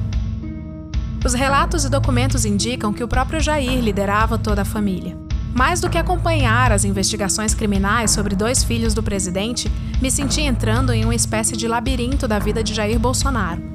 Os 1.23 1.35
relatos 1.35 1.85
e 1.85 1.91
documentos 1.91 2.47
indicam 2.47 2.91
que 2.91 3.05
o 3.05 3.09
próprio 3.09 3.39
Jair 3.39 3.81
liderava 3.81 4.39
toda 4.39 4.63
a 4.63 4.65
família. 4.65 5.24
Mais 5.55 5.81
do 5.81 5.89
que 5.89 5.97
acompanhar 5.97 6.73
as 6.73 6.85
investigações 6.85 7.55
criminais 7.55 8.11
sobre 8.11 8.35
dois 8.35 8.65
filhos 8.65 8.93
do 8.93 9.03
presidente, 9.03 9.71
me 10.03 10.11
senti 10.11 10.41
entrando 10.41 10.93
em 10.93 11.05
uma 11.05 11.15
espécie 11.15 11.57
de 11.57 11.69
labirinto 11.69 12.27
da 12.27 12.39
vida 12.39 12.63
de 12.63 12.75
Jair 12.75 12.99
Bolsonaro 12.99 13.75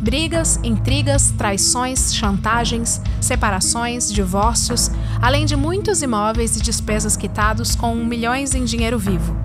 Brigas, 0.00 0.58
intrigas, 0.64 1.30
traições, 1.36 2.14
chantagens, 2.14 3.02
separações, 3.20 4.10
divórcios, 4.10 4.90
além 5.20 5.44
de 5.44 5.54
muitos 5.54 6.00
imóveis 6.00 6.56
e 6.56 6.62
despesas 6.62 7.18
quitados 7.18 7.76
com 7.76 7.94
milhões 7.94 8.54
em 8.54 8.64
dinheiro 8.64 8.98
vivo. 8.98 9.36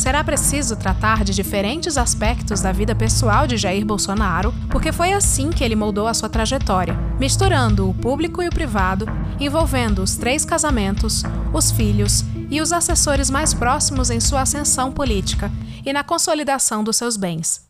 Será 0.00 0.24
preciso 0.24 0.76
tratar 0.76 1.22
de 1.24 1.34
diferentes 1.34 1.98
aspectos 1.98 2.62
da 2.62 2.72
vida 2.72 2.94
pessoal 2.94 3.46
de 3.46 3.58
Jair 3.58 3.84
Bolsonaro, 3.84 4.50
porque 4.70 4.92
foi 4.92 5.12
assim 5.12 5.50
que 5.50 5.62
ele 5.62 5.76
moldou 5.76 6.06
a 6.06 6.14
sua 6.14 6.30
trajetória, 6.30 6.96
misturando 7.18 7.86
o 7.86 7.92
público 7.92 8.42
e 8.42 8.48
o 8.48 8.50
privado, 8.50 9.04
envolvendo 9.38 10.02
os 10.02 10.16
três 10.16 10.42
casamentos, 10.42 11.22
os 11.52 11.70
filhos 11.70 12.24
e 12.50 12.62
os 12.62 12.72
assessores 12.72 13.28
mais 13.28 13.52
próximos 13.52 14.08
em 14.08 14.20
sua 14.20 14.40
ascensão 14.40 14.90
política 14.90 15.52
e 15.84 15.92
na 15.92 16.02
consolidação 16.02 16.82
dos 16.82 16.96
seus 16.96 17.18
bens. 17.18 17.68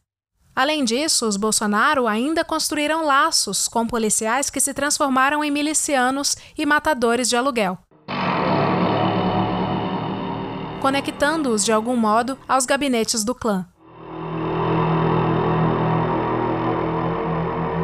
Além 0.54 0.84
disso, 0.84 1.26
os 1.26 1.36
Bolsonaro 1.36 2.06
ainda 2.06 2.44
construíram 2.44 3.04
laços 3.04 3.66
com 3.66 3.88
policiais 3.88 4.48
que 4.48 4.60
se 4.60 4.72
transformaram 4.72 5.42
em 5.42 5.50
milicianos 5.50 6.36
e 6.56 6.64
matadores 6.64 7.28
de 7.28 7.34
aluguel, 7.34 7.76
conectando-os 10.80 11.64
de 11.64 11.72
algum 11.72 11.96
modo 11.96 12.36
aos 12.48 12.66
gabinetes 12.66 13.22
do 13.22 13.34
clã. 13.34 13.66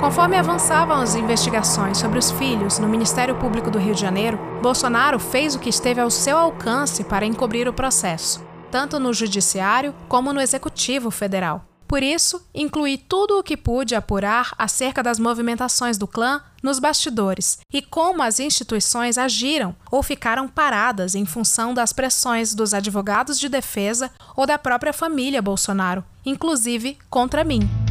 Conforme 0.00 0.36
avançavam 0.36 1.00
as 1.00 1.14
investigações 1.14 1.98
sobre 1.98 2.18
os 2.18 2.30
filhos 2.30 2.78
no 2.78 2.88
Ministério 2.88 3.34
Público 3.36 3.70
do 3.70 3.78
Rio 3.78 3.94
de 3.94 4.00
Janeiro, 4.00 4.38
Bolsonaro 4.62 5.18
fez 5.18 5.54
o 5.54 5.58
que 5.58 5.68
esteve 5.68 6.00
ao 6.00 6.10
seu 6.10 6.36
alcance 6.38 7.02
para 7.02 7.26
encobrir 7.26 7.66
o 7.66 7.72
processo, 7.72 8.44
tanto 8.70 9.00
no 9.00 9.12
Judiciário 9.12 9.94
como 10.08 10.32
no 10.32 10.40
Executivo 10.40 11.10
Federal. 11.10 11.64
Por 11.86 12.02
isso, 12.02 12.44
incluí 12.54 12.98
tudo 12.98 13.38
o 13.38 13.42
que 13.42 13.56
pude 13.56 13.94
apurar 13.94 14.52
acerca 14.58 15.02
das 15.02 15.18
movimentações 15.18 15.96
do 15.96 16.06
clã 16.06 16.42
nos 16.62 16.78
bastidores 16.78 17.58
e 17.72 17.80
como 17.80 18.22
as 18.22 18.40
instituições 18.40 19.16
agiram 19.16 19.74
ou 19.90 20.02
ficaram 20.02 20.48
paradas 20.48 21.14
em 21.14 21.24
função 21.24 21.72
das 21.72 21.92
pressões 21.92 22.54
dos 22.54 22.74
advogados 22.74 23.38
de 23.38 23.48
defesa 23.48 24.10
ou 24.36 24.46
da 24.46 24.58
própria 24.58 24.92
família 24.92 25.40
Bolsonaro, 25.40 26.04
inclusive 26.24 26.98
contra 27.08 27.44
mim. 27.44 27.85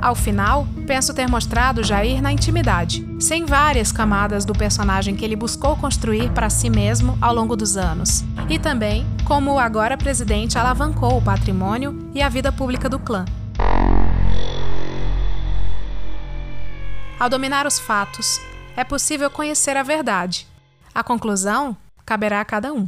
Ao 0.00 0.14
final, 0.14 0.66
penso 0.86 1.14
ter 1.14 1.28
mostrado 1.28 1.82
Jair 1.82 2.20
na 2.20 2.30
intimidade, 2.30 3.06
sem 3.18 3.44
várias 3.44 3.90
camadas 3.90 4.44
do 4.44 4.52
personagem 4.52 5.16
que 5.16 5.24
ele 5.24 5.36
buscou 5.36 5.76
construir 5.76 6.30
para 6.32 6.50
si 6.50 6.68
mesmo 6.68 7.16
ao 7.20 7.34
longo 7.34 7.56
dos 7.56 7.76
anos, 7.76 8.24
e 8.48 8.58
também 8.58 9.06
como 9.24 9.54
o 9.54 9.58
agora 9.58 9.96
presidente 9.96 10.58
alavancou 10.58 11.18
o 11.18 11.22
patrimônio 11.22 12.10
e 12.14 12.22
a 12.22 12.28
vida 12.28 12.52
pública 12.52 12.88
do 12.88 12.98
clã. 12.98 13.24
Ao 17.18 17.30
dominar 17.30 17.66
os 17.66 17.78
fatos, 17.78 18.38
é 18.76 18.84
possível 18.84 19.30
conhecer 19.30 19.76
a 19.76 19.82
verdade. 19.82 20.46
A 20.94 21.02
conclusão 21.02 21.76
caberá 22.04 22.40
a 22.40 22.44
cada 22.44 22.72
um. 22.72 22.86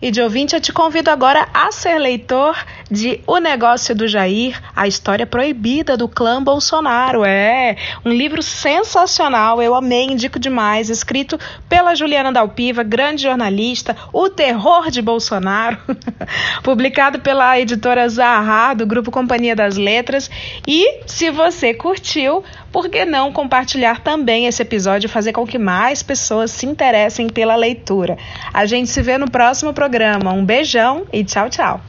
E 0.00 0.10
de 0.10 0.20
ouvinte, 0.20 0.54
eu 0.54 0.60
te 0.60 0.72
convido 0.72 1.10
agora 1.10 1.48
a 1.54 1.72
ser 1.72 1.98
leitor 1.98 2.56
de 2.90 3.20
O 3.26 3.38
Negócio 3.38 3.94
do 3.94 4.06
Jair, 4.06 4.60
a 4.74 4.86
história 4.86 5.26
proibida 5.26 5.96
do 5.96 6.08
clã 6.08 6.42
Bolsonaro. 6.42 7.24
É 7.24 7.76
um 8.04 8.10
livro 8.10 8.42
sensacional, 8.42 9.60
eu 9.60 9.74
amei, 9.74 10.04
indico 10.04 10.38
demais, 10.38 10.88
escrito 10.88 11.38
pela 11.68 11.94
Juliana 11.94 12.32
Dalpiva, 12.32 12.82
grande 12.82 13.22
jornalista, 13.22 13.96
O 14.12 14.28
Terror 14.28 14.90
de 14.90 15.02
Bolsonaro, 15.02 15.78
publicado 16.62 17.20
pela 17.20 17.58
editora 17.58 18.08
Zaha, 18.08 18.74
do 18.74 18.86
grupo 18.86 19.10
Companhia 19.10 19.56
das 19.56 19.76
Letras. 19.76 20.30
E 20.66 21.00
se 21.06 21.30
você 21.30 21.74
curtiu, 21.74 22.44
por 22.70 22.88
que 22.88 23.04
não 23.04 23.32
compartilhar 23.32 24.00
também 24.00 24.46
esse 24.46 24.62
episódio 24.62 25.06
e 25.06 25.10
fazer 25.10 25.32
com 25.32 25.46
que 25.46 25.58
mais 25.58 26.02
pessoas 26.02 26.50
se 26.50 26.66
interessem 26.66 27.28
pela 27.28 27.56
leitura? 27.56 28.16
A 28.52 28.66
gente 28.66 28.90
se 28.90 29.02
vê 29.02 29.18
no 29.18 29.30
próximo 29.30 29.72
programa. 29.72 30.32
Um 30.32 30.44
beijão 30.44 31.06
e 31.12 31.24
tchau, 31.24 31.48
tchau. 31.48 31.80